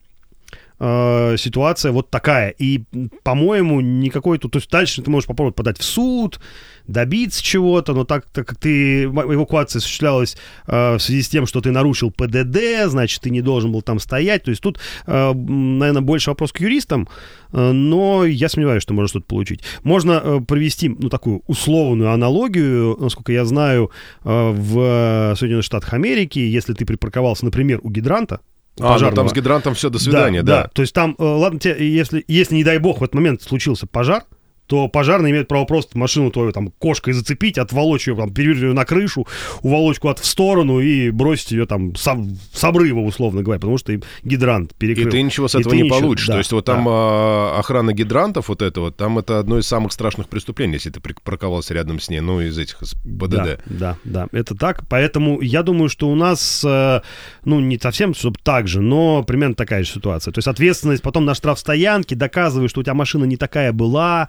э, 0.79 1.37
ситуация 1.39 1.93
вот 1.93 2.11
такая. 2.11 2.51
И, 2.51 2.85
по-моему, 3.23 3.81
никакой 3.81 4.39
тут... 4.39 4.53
То 4.53 4.59
есть 4.59 4.71
дальше 4.71 5.03
ты 5.03 5.11
можешь 5.11 5.27
попробовать 5.27 5.57
подать 5.57 5.79
в 5.79 5.85
суд, 5.85 6.41
добиться 6.87 7.43
чего-то, 7.43 7.95
но 7.95 8.05
так, 8.05 8.27
так 8.27 8.47
как 8.47 8.59
ты... 8.59 9.05
Эвакуация 9.05 9.79
осуществлялась 9.79 10.37
э, 10.67 10.97
в 10.97 11.01
связи 11.01 11.23
с 11.23 11.29
тем, 11.29 11.47
что 11.47 11.61
ты 11.61 11.71
нарушил 11.71 12.11
ПДД, 12.11 12.87
значит, 12.87 13.23
ты 13.23 13.31
не 13.31 13.41
должен 13.41 13.73
был 13.73 13.83
там 13.83 13.99
стоять. 13.99 14.45
То 14.45 14.51
есть 14.51 14.63
тут, 14.63 14.79
э, 15.07 15.33
наверное, 15.33 16.03
больше 16.03 16.31
вопрос 16.31 16.53
к 16.53 16.61
юристам, 16.61 17.09
э, 17.53 17.73
но 17.73 18.25
я 18.25 18.49
сомневаюсь, 18.49 18.83
что 18.83 18.95
можно 18.95 19.09
что-то 19.09 19.27
получить. 19.27 19.63
Можно 19.83 20.21
э, 20.23 20.41
провести, 20.41 20.89
ну, 20.89 21.09
такую 21.09 21.43
условную 21.47 22.13
аналогию, 22.13 22.97
насколько 23.01 23.33
я 23.33 23.45
знаю, 23.45 23.91
э, 24.25 24.29
в 24.29 25.35
Соединенных 25.37 25.65
Штатах 25.65 25.93
Америки, 25.95 26.39
если 26.39 26.73
ты 26.73 26.85
припарковался, 26.85 27.45
например, 27.45 27.81
у 27.83 27.91
гидранта, 27.91 28.41
А, 28.79 28.83
ну 28.83 28.89
там 28.89 28.93
пожарного. 28.93 29.29
с 29.29 29.33
гидрантом 29.33 29.75
все, 29.75 29.89
до 29.89 29.99
свидания, 29.99 30.43
да. 30.43 30.69
То 30.75 30.83
есть 30.83 30.93
там, 30.93 31.15
э, 31.19 31.23
ладно, 31.25 31.59
тебе, 31.59 31.95
если, 31.95 32.25
если, 32.29 32.55
не 32.55 32.65
дай 32.65 32.79
бог, 32.79 33.01
в 33.01 33.05
этот 33.05 33.15
момент 33.15 33.43
случился 33.43 33.87
пожар, 33.87 34.25
то 34.67 34.89
пожарный 34.89 35.31
имеет 35.31 35.49
право 35.49 35.65
просто 35.65 35.97
машину 35.99 36.31
твою 36.31 36.53
там 36.53 36.69
кошкой 36.79 37.13
зацепить, 37.15 37.59
отволочь 37.59 38.09
ее, 38.09 38.17
там, 38.17 38.33
перевернуть 38.33 38.63
ее 38.63 38.73
на 38.73 38.85
крышу, 38.85 39.27
уволочь 39.63 39.99
куда-то 39.99 40.23
в 40.23 40.27
сторону 40.27 40.81
и 40.81 41.11
бросить 41.11 41.53
ее 41.53 41.67
там 41.67 41.95
с, 41.95 42.07
об- 42.09 42.27
с 42.53 42.65
обрыва, 42.65 43.01
условно 43.01 43.43
говоря, 43.43 43.61
потому 43.61 43.79
что 43.79 43.93
гидрант 44.25 44.73
И 44.73 44.75
перекрыл. 44.77 45.11
ты 45.11 45.23
ничего 45.23 45.49
с 45.49 45.55
И 45.55 45.61
этого 45.61 45.75
не 45.75 45.83
ничего- 45.83 46.01
получишь. 46.01 46.27
да, 46.27 46.33
То 46.35 46.39
есть 46.39 46.53
вот 46.53 46.65
да. 46.65 46.75
там 46.75 46.87
а, 46.89 47.57
охрана 47.59 47.93
гидрантов, 47.93 48.49
вот 48.49 48.63
это 48.63 48.81
вот, 48.81 48.97
там 48.97 49.19
это 49.19 49.39
одно 49.39 49.59
из 49.59 49.67
самых 49.67 49.93
страшных 49.93 50.29
преступлений, 50.29 50.75
если 50.75 50.91
ты 50.91 51.01
припарковался 51.01 51.75
рядом 51.75 52.01
с 52.01 52.09
ней, 52.09 52.21
ну, 52.21 52.41
из 52.41 52.59
этих, 52.59 52.83
из 52.83 52.95
ПДД. 52.95 53.31
Да, 53.37 53.59
да, 53.67 53.97
да, 54.05 54.27
это 54.33 54.55
так. 54.55 54.85
Поэтому 54.89 55.41
я 55.41 55.63
думаю, 55.63 55.89
что 55.89 56.09
у 56.09 56.15
нас, 56.15 56.65
э, 56.67 57.01
ну, 57.45 57.61
не 57.61 57.79
совсем, 57.79 58.15
чтобы 58.15 58.37
так 58.43 58.69
же, 58.69 58.81
но 58.81 59.23
примерно 59.23 59.55
такая 59.55 59.85
же 59.85 59.91
ситуация. 59.93 60.33
То 60.33 60.39
есть 60.39 60.49
ответственность 60.49 61.03
потом 61.03 61.25
на 61.25 61.35
штрафстоянке, 61.35 62.15
доказываешь, 62.17 62.71
что 62.71 62.81
у 62.81 62.83
тебя 62.83 62.95
машина 62.95 63.25
не 63.25 63.37
такая 63.37 63.73
была. 63.73 64.29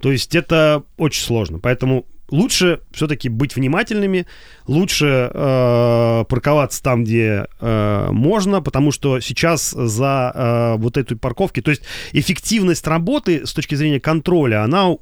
То 0.00 0.12
есть 0.12 0.34
это 0.34 0.84
очень 0.96 1.22
сложно. 1.22 1.58
Поэтому 1.58 2.06
лучше 2.30 2.80
все-таки 2.92 3.28
быть 3.28 3.56
внимательными, 3.56 4.26
лучше 4.66 5.30
э, 5.32 6.24
парковаться 6.28 6.82
там, 6.82 7.04
где 7.04 7.46
э, 7.60 8.08
можно, 8.10 8.60
потому 8.60 8.92
что 8.92 9.20
сейчас 9.20 9.70
за 9.70 10.32
э, 10.34 10.74
вот 10.78 10.96
этой 10.96 11.16
парковки, 11.16 11.60
то 11.62 11.70
есть 11.70 11.82
эффективность 12.12 12.86
работы 12.86 13.46
с 13.46 13.52
точки 13.52 13.74
зрения 13.74 14.00
контроля, 14.00 14.62
она 14.62 14.96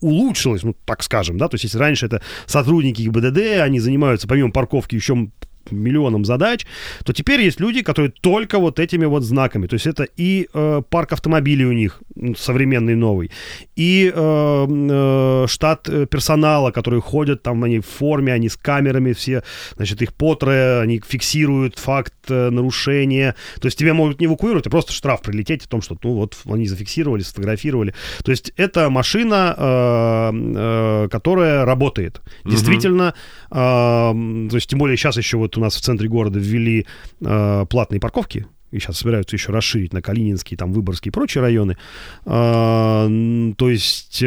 улучшилась, 0.00 0.62
ну, 0.62 0.74
так 0.86 1.02
скажем, 1.02 1.36
да, 1.36 1.48
то 1.48 1.56
есть 1.56 1.64
если 1.64 1.78
раньше 1.78 2.06
это 2.06 2.22
сотрудники 2.46 3.02
ГИБДД, 3.02 3.60
они 3.60 3.80
занимаются 3.80 4.26
помимо 4.26 4.50
парковки 4.50 4.94
еще 4.94 5.28
миллионом 5.70 6.24
задач, 6.24 6.66
то 7.04 7.12
теперь 7.12 7.40
есть 7.42 7.60
люди, 7.60 7.82
которые 7.82 8.12
только 8.20 8.58
вот 8.58 8.78
этими 8.78 9.06
вот 9.06 9.22
знаками. 9.22 9.66
То 9.66 9.74
есть 9.74 9.86
это 9.86 10.06
и 10.16 10.48
э, 10.52 10.82
парк 10.88 11.12
автомобилей 11.12 11.64
у 11.64 11.72
них 11.72 12.00
современный 12.36 12.94
новый, 12.94 13.30
и 13.76 14.12
э, 14.14 14.66
э, 14.70 15.46
штат 15.48 15.88
э, 15.88 16.06
персонала, 16.06 16.70
которые 16.70 17.00
ходят 17.00 17.42
там, 17.42 17.64
они 17.64 17.80
в 17.80 17.86
форме, 17.86 18.32
они 18.32 18.48
с 18.48 18.56
камерами 18.56 19.12
все, 19.12 19.42
значит, 19.76 20.02
их 20.02 20.14
потрое, 20.14 20.80
они 20.80 21.00
фиксируют 21.06 21.78
факт 21.78 22.14
э, 22.28 22.50
нарушения. 22.50 23.34
То 23.60 23.66
есть 23.66 23.78
тебя 23.78 23.94
могут 23.94 24.20
не 24.20 24.26
эвакуировать, 24.26 24.66
а 24.66 24.70
просто 24.70 24.92
штраф 24.92 25.22
прилететь 25.22 25.64
о 25.64 25.68
том, 25.68 25.82
что, 25.82 25.96
ну 26.02 26.14
вот, 26.14 26.36
они 26.46 26.66
зафиксировали, 26.66 27.22
сфотографировали. 27.22 27.94
То 28.24 28.30
есть 28.30 28.52
это 28.56 28.90
машина, 28.90 29.54
э, 29.56 30.30
э, 30.34 31.08
которая 31.10 31.64
работает. 31.64 32.20
Действительно, 32.44 33.14
э, 33.50 33.54
то 33.54 34.54
есть 34.54 34.68
тем 34.68 34.78
более 34.78 34.96
сейчас 34.96 35.16
еще 35.16 35.36
вот 35.36 35.49
у 35.56 35.60
нас 35.60 35.76
в 35.76 35.80
центре 35.80 36.08
города 36.08 36.38
ввели 36.38 36.86
э, 37.20 37.66
платные 37.68 38.00
парковки, 38.00 38.46
и 38.70 38.78
сейчас 38.78 38.98
собираются 38.98 39.36
еще 39.36 39.52
расширить 39.52 39.92
на 39.92 40.02
Калининский, 40.02 40.56
там, 40.56 40.72
Выборгский 40.72 41.08
и 41.10 41.12
прочие 41.12 41.42
районы. 41.42 41.76
Н- 42.24 43.54
то 43.56 43.68
есть... 43.70 44.22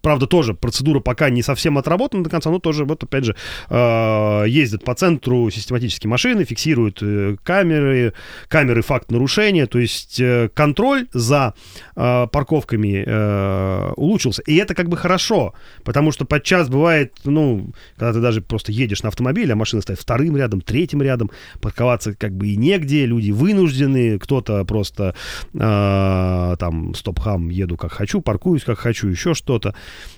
Правда, 0.00 0.26
тоже 0.26 0.54
процедура 0.54 1.00
пока 1.00 1.28
не 1.28 1.42
совсем 1.42 1.76
отработана 1.76 2.22
до 2.22 2.30
конца, 2.30 2.50
но 2.50 2.60
тоже, 2.60 2.84
вот 2.84 3.02
опять 3.02 3.24
же, 3.24 3.34
э, 3.68 4.44
ездят 4.46 4.84
по 4.84 4.94
центру 4.94 5.50
систематически 5.50 6.06
машины, 6.06 6.44
фиксируют 6.44 7.00
э, 7.02 7.36
камеры, 7.42 8.12
камеры 8.46 8.82
факт 8.82 9.10
нарушения, 9.10 9.66
то 9.66 9.80
есть 9.80 10.20
э, 10.20 10.50
контроль 10.54 11.08
за 11.12 11.54
парковками 11.94 13.88
улучшился. 13.96 14.42
И 14.42 14.54
это 14.56 14.74
как 14.74 14.88
бы 14.88 14.96
хорошо, 14.96 15.54
потому 15.82 16.12
что 16.12 16.24
подчас 16.24 16.68
бывает, 16.68 17.14
ну, 17.24 17.72
когда 17.96 18.12
ты 18.12 18.20
даже 18.20 18.40
просто 18.40 18.70
едешь 18.70 19.02
на 19.02 19.08
автомобиле, 19.08 19.52
а 19.52 19.56
машина 19.56 19.82
стоит 19.82 19.98
вторым 19.98 20.36
рядом, 20.36 20.60
третьим 20.60 21.02
рядом, 21.02 21.30
парковаться 21.60 22.14
как 22.14 22.32
бы 22.36 22.48
и 22.48 22.56
негде, 22.56 23.04
люди 23.04 23.32
вынуждены, 23.32 24.18
кто-то 24.20 24.64
просто 24.64 25.14
там 25.52 26.94
стоп-хам 26.94 27.48
еду 27.48 27.76
как 27.76 27.92
хочу, 27.92 28.20
паркуюсь 28.20 28.62
как 28.62 28.78
хочу, 28.78 29.08
еще 29.08 29.34
что-то. 29.34 29.74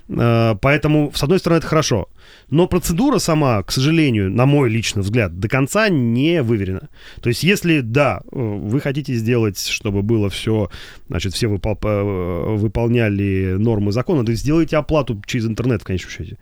Э, 0.08 0.54
поэтому, 0.60 1.12
с 1.14 1.22
одной 1.22 1.38
стороны, 1.38 1.58
это 1.58 1.66
хорошо. 1.66 2.08
Но 2.50 2.66
процедура 2.66 3.18
сама, 3.18 3.62
к 3.62 3.70
сожалению, 3.70 4.30
на 4.30 4.46
мой 4.46 4.68
личный 4.68 5.02
взгляд, 5.02 5.38
до 5.38 5.48
конца 5.48 5.88
не 5.88 6.42
выверена. 6.42 6.88
То 7.20 7.28
есть, 7.28 7.42
если, 7.42 7.80
да, 7.80 8.20
э, 8.24 8.38
вы 8.38 8.80
хотите 8.80 9.14
сделать, 9.14 9.58
чтобы 9.58 10.02
было 10.02 10.28
все, 10.28 10.70
значит, 11.08 11.34
все 11.34 11.46
выпол- 11.46 11.78
э, 11.82 12.56
выполняли 12.56 13.56
нормы 13.58 13.92
закона, 13.92 14.24
то 14.24 14.32
сделайте 14.34 14.76
оплату 14.76 15.22
через 15.26 15.46
интернет 15.46 15.82
в 15.82 15.84
конечном 15.84 16.10
счете. 16.10 16.38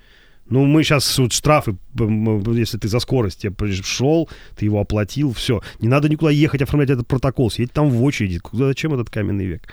Ну, 0.50 0.64
мы 0.64 0.82
сейчас 0.82 1.18
вот 1.18 1.32
штрафы, 1.34 1.76
если 1.94 2.78
ты 2.78 2.88
за 2.88 3.00
скорость, 3.00 3.44
я 3.44 3.50
пришел, 3.50 4.30
ты 4.56 4.64
его 4.64 4.80
оплатил, 4.80 5.32
все. 5.34 5.60
Не 5.80 5.88
надо 5.88 6.08
никуда 6.08 6.30
ехать 6.30 6.62
оформлять 6.62 6.90
этот 6.90 7.06
протокол, 7.06 7.50
сидеть 7.50 7.72
там 7.72 7.90
в 7.90 8.02
очереди. 8.02 8.38
Куда, 8.38 8.66
зачем 8.66 8.94
этот 8.94 9.10
каменный 9.10 9.44
век? 9.44 9.68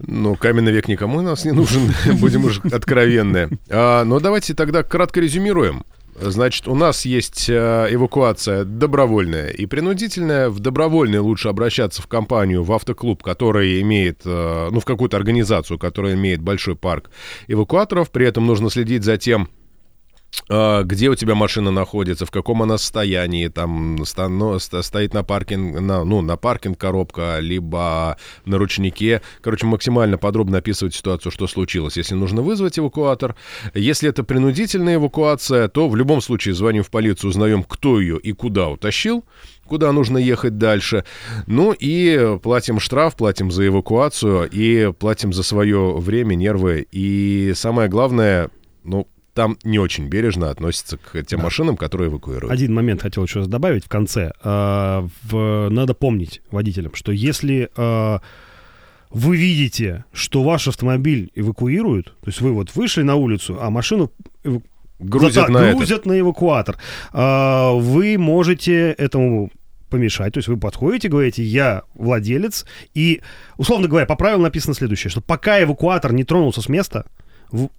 Ну, 0.00 0.36
каменный 0.36 0.72
век 0.72 0.88
никому 0.88 1.18
у 1.18 1.22
нас 1.22 1.44
не 1.44 1.52
нужен, 1.52 1.92
будем 2.20 2.44
уж 2.44 2.60
откровенны. 2.60 3.50
А, 3.68 4.04
но 4.04 4.20
давайте 4.20 4.54
тогда 4.54 4.82
кратко 4.82 5.20
резюмируем. 5.20 5.84
Значит, 6.20 6.66
у 6.66 6.74
нас 6.74 7.04
есть 7.04 7.48
э, 7.48 7.88
эвакуация 7.90 8.64
добровольная 8.64 9.50
и 9.50 9.66
принудительная. 9.66 10.50
В 10.50 10.58
добровольной 10.58 11.20
лучше 11.20 11.48
обращаться 11.48 12.02
в 12.02 12.08
компанию, 12.08 12.64
в 12.64 12.72
автоклуб, 12.72 13.22
который 13.22 13.80
имеет, 13.82 14.22
э, 14.24 14.68
ну, 14.70 14.80
в 14.80 14.84
какую-то 14.84 15.16
организацию, 15.16 15.78
которая 15.78 16.14
имеет 16.14 16.40
большой 16.40 16.74
парк 16.74 17.10
эвакуаторов. 17.46 18.10
При 18.10 18.26
этом 18.26 18.46
нужно 18.46 18.68
следить 18.68 19.04
за 19.04 19.16
тем, 19.16 19.48
где 20.48 21.08
у 21.08 21.14
тебя 21.14 21.34
машина 21.34 21.70
находится, 21.70 22.24
в 22.24 22.30
каком 22.30 22.62
она 22.62 22.78
состоянии, 22.78 23.48
там 23.48 24.04
ста- 24.04 24.28
ну, 24.28 24.58
стоит 24.58 25.12
на 25.12 25.22
паркинг, 25.22 25.80
на, 25.80 26.04
ну, 26.04 26.20
на 26.22 26.36
паркинг 26.36 26.78
коробка, 26.78 27.38
либо 27.40 28.16
на 28.44 28.58
ручнике. 28.58 29.20
Короче, 29.42 29.66
максимально 29.66 30.16
подробно 30.16 30.58
описывать 30.58 30.94
ситуацию, 30.94 31.32
что 31.32 31.46
случилось. 31.46 31.96
Если 31.96 32.14
нужно 32.14 32.42
вызвать 32.42 32.78
эвакуатор, 32.78 33.36
если 33.74 34.08
это 34.08 34.24
принудительная 34.24 34.94
эвакуация, 34.96 35.68
то 35.68 35.88
в 35.88 35.96
любом 35.96 36.20
случае 36.20 36.54
звоним 36.54 36.82
в 36.82 36.90
полицию, 36.90 37.30
узнаем, 37.30 37.62
кто 37.62 38.00
ее 38.00 38.18
и 38.18 38.32
куда 38.32 38.68
утащил, 38.68 39.24
куда 39.66 39.92
нужно 39.92 40.18
ехать 40.18 40.56
дальше. 40.56 41.04
Ну 41.46 41.74
и 41.78 42.38
платим 42.42 42.80
штраф, 42.80 43.16
платим 43.16 43.50
за 43.50 43.66
эвакуацию 43.66 44.48
и 44.50 44.92
платим 44.92 45.32
за 45.32 45.42
свое 45.42 45.96
время, 45.96 46.34
нервы. 46.34 46.86
И 46.90 47.52
самое 47.54 47.88
главное, 47.88 48.50
ну, 48.84 49.06
там 49.38 49.56
не 49.62 49.78
очень 49.78 50.08
бережно 50.08 50.50
относятся 50.50 50.98
к 50.98 51.22
тем 51.22 51.42
машинам, 51.42 51.76
которые 51.76 52.08
эвакуируют. 52.10 52.52
Один 52.52 52.74
момент 52.74 53.02
хотел 53.02 53.22
еще 53.22 53.44
добавить 53.44 53.84
в 53.84 53.88
конце. 53.88 54.32
А, 54.42 55.06
в- 55.22 55.68
надо 55.70 55.94
помнить 55.94 56.42
водителям, 56.50 56.92
что 56.96 57.12
если 57.12 57.68
а, 57.76 58.20
вы 59.10 59.36
видите, 59.36 60.04
что 60.12 60.42
ваш 60.42 60.66
автомобиль 60.66 61.30
эвакуируют, 61.36 62.06
то 62.06 62.26
есть 62.26 62.40
вы 62.40 62.52
вот 62.52 62.74
вышли 62.74 63.02
на 63.02 63.14
улицу, 63.14 63.56
а 63.60 63.70
машину 63.70 64.10
эваку- 64.42 64.64
Грузят 64.98 65.46
Да, 65.46 65.52
на 65.52 65.72
грузят 65.74 66.04
на 66.06 66.18
эвакуатор, 66.18 66.76
а, 67.12 67.70
вы 67.74 68.18
можете 68.18 68.90
этому 68.90 69.52
помешать. 69.88 70.32
То 70.34 70.38
есть 70.38 70.48
вы 70.48 70.56
подходите, 70.56 71.08
говорите, 71.08 71.44
я 71.44 71.82
владелец, 71.94 72.66
и, 72.94 73.20
условно 73.56 73.86
говоря, 73.86 74.04
по 74.06 74.16
правилам 74.16 74.42
написано 74.42 74.74
следующее, 74.74 75.12
что 75.12 75.20
пока 75.20 75.62
эвакуатор 75.62 76.12
не 76.12 76.24
тронулся 76.24 76.60
с 76.60 76.68
места, 76.68 77.06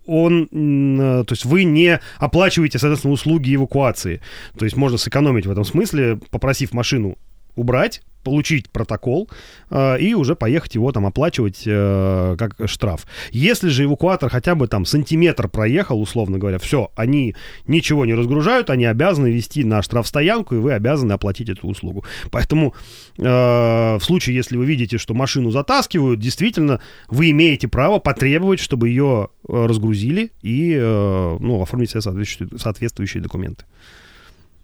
он, 0.05 0.43
э, 0.51 1.23
то 1.25 1.34
есть 1.34 1.45
вы 1.45 1.63
не 1.63 1.99
оплачиваете, 2.17 2.79
соответственно, 2.79 3.13
услуги 3.13 3.55
эвакуации. 3.55 4.21
То 4.58 4.65
есть 4.65 4.77
можно 4.77 4.97
сэкономить 4.97 5.45
в 5.45 5.51
этом 5.51 5.63
смысле, 5.63 6.19
попросив 6.32 6.73
машину 6.73 7.17
убрать, 7.55 8.01
получить 8.23 8.69
протокол 8.69 9.29
э, 9.69 9.99
и 9.99 10.13
уже 10.13 10.35
поехать 10.35 10.75
его 10.75 10.91
там 10.91 11.05
оплачивать 11.05 11.63
э, 11.65 12.35
как 12.38 12.55
штраф. 12.65 13.05
Если 13.31 13.69
же 13.69 13.85
эвакуатор 13.85 14.29
хотя 14.29 14.55
бы 14.55 14.67
там 14.67 14.85
сантиметр 14.85 15.47
проехал, 15.47 16.01
условно 16.01 16.38
говоря, 16.38 16.59
все, 16.59 16.91
они 16.95 17.35
ничего 17.67 18.05
не 18.05 18.13
разгружают, 18.13 18.69
они 18.69 18.85
обязаны 18.85 19.27
вести 19.27 19.63
на 19.63 19.81
штрафстоянку, 19.81 20.55
и 20.55 20.59
вы 20.59 20.73
обязаны 20.73 21.13
оплатить 21.13 21.49
эту 21.49 21.67
услугу. 21.67 22.03
Поэтому 22.29 22.73
э, 23.17 23.23
в 23.23 24.01
случае, 24.01 24.35
если 24.35 24.57
вы 24.57 24.65
видите, 24.65 24.97
что 24.97 25.13
машину 25.13 25.51
затаскивают, 25.51 26.19
действительно, 26.19 26.81
вы 27.07 27.31
имеете 27.31 27.67
право 27.67 27.99
потребовать, 27.99 28.59
чтобы 28.59 28.89
ее 28.89 29.29
э, 29.47 29.65
разгрузили 29.65 30.32
и 30.41 30.76
э, 30.78 31.38
ну, 31.39 31.61
оформить 31.61 31.89
все 31.89 32.01
соответствующие, 32.01 32.59
соответствующие 32.59 33.24
документы. 33.24 33.65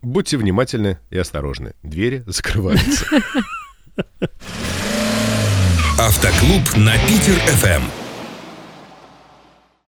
Будьте 0.01 0.37
внимательны 0.37 0.99
и 1.09 1.17
осторожны. 1.17 1.73
Двери 1.83 2.23
закрываются. 2.27 3.05
Автоклуб 5.97 6.75
на 6.75 6.93
Питер-ФМ. 7.07 8.04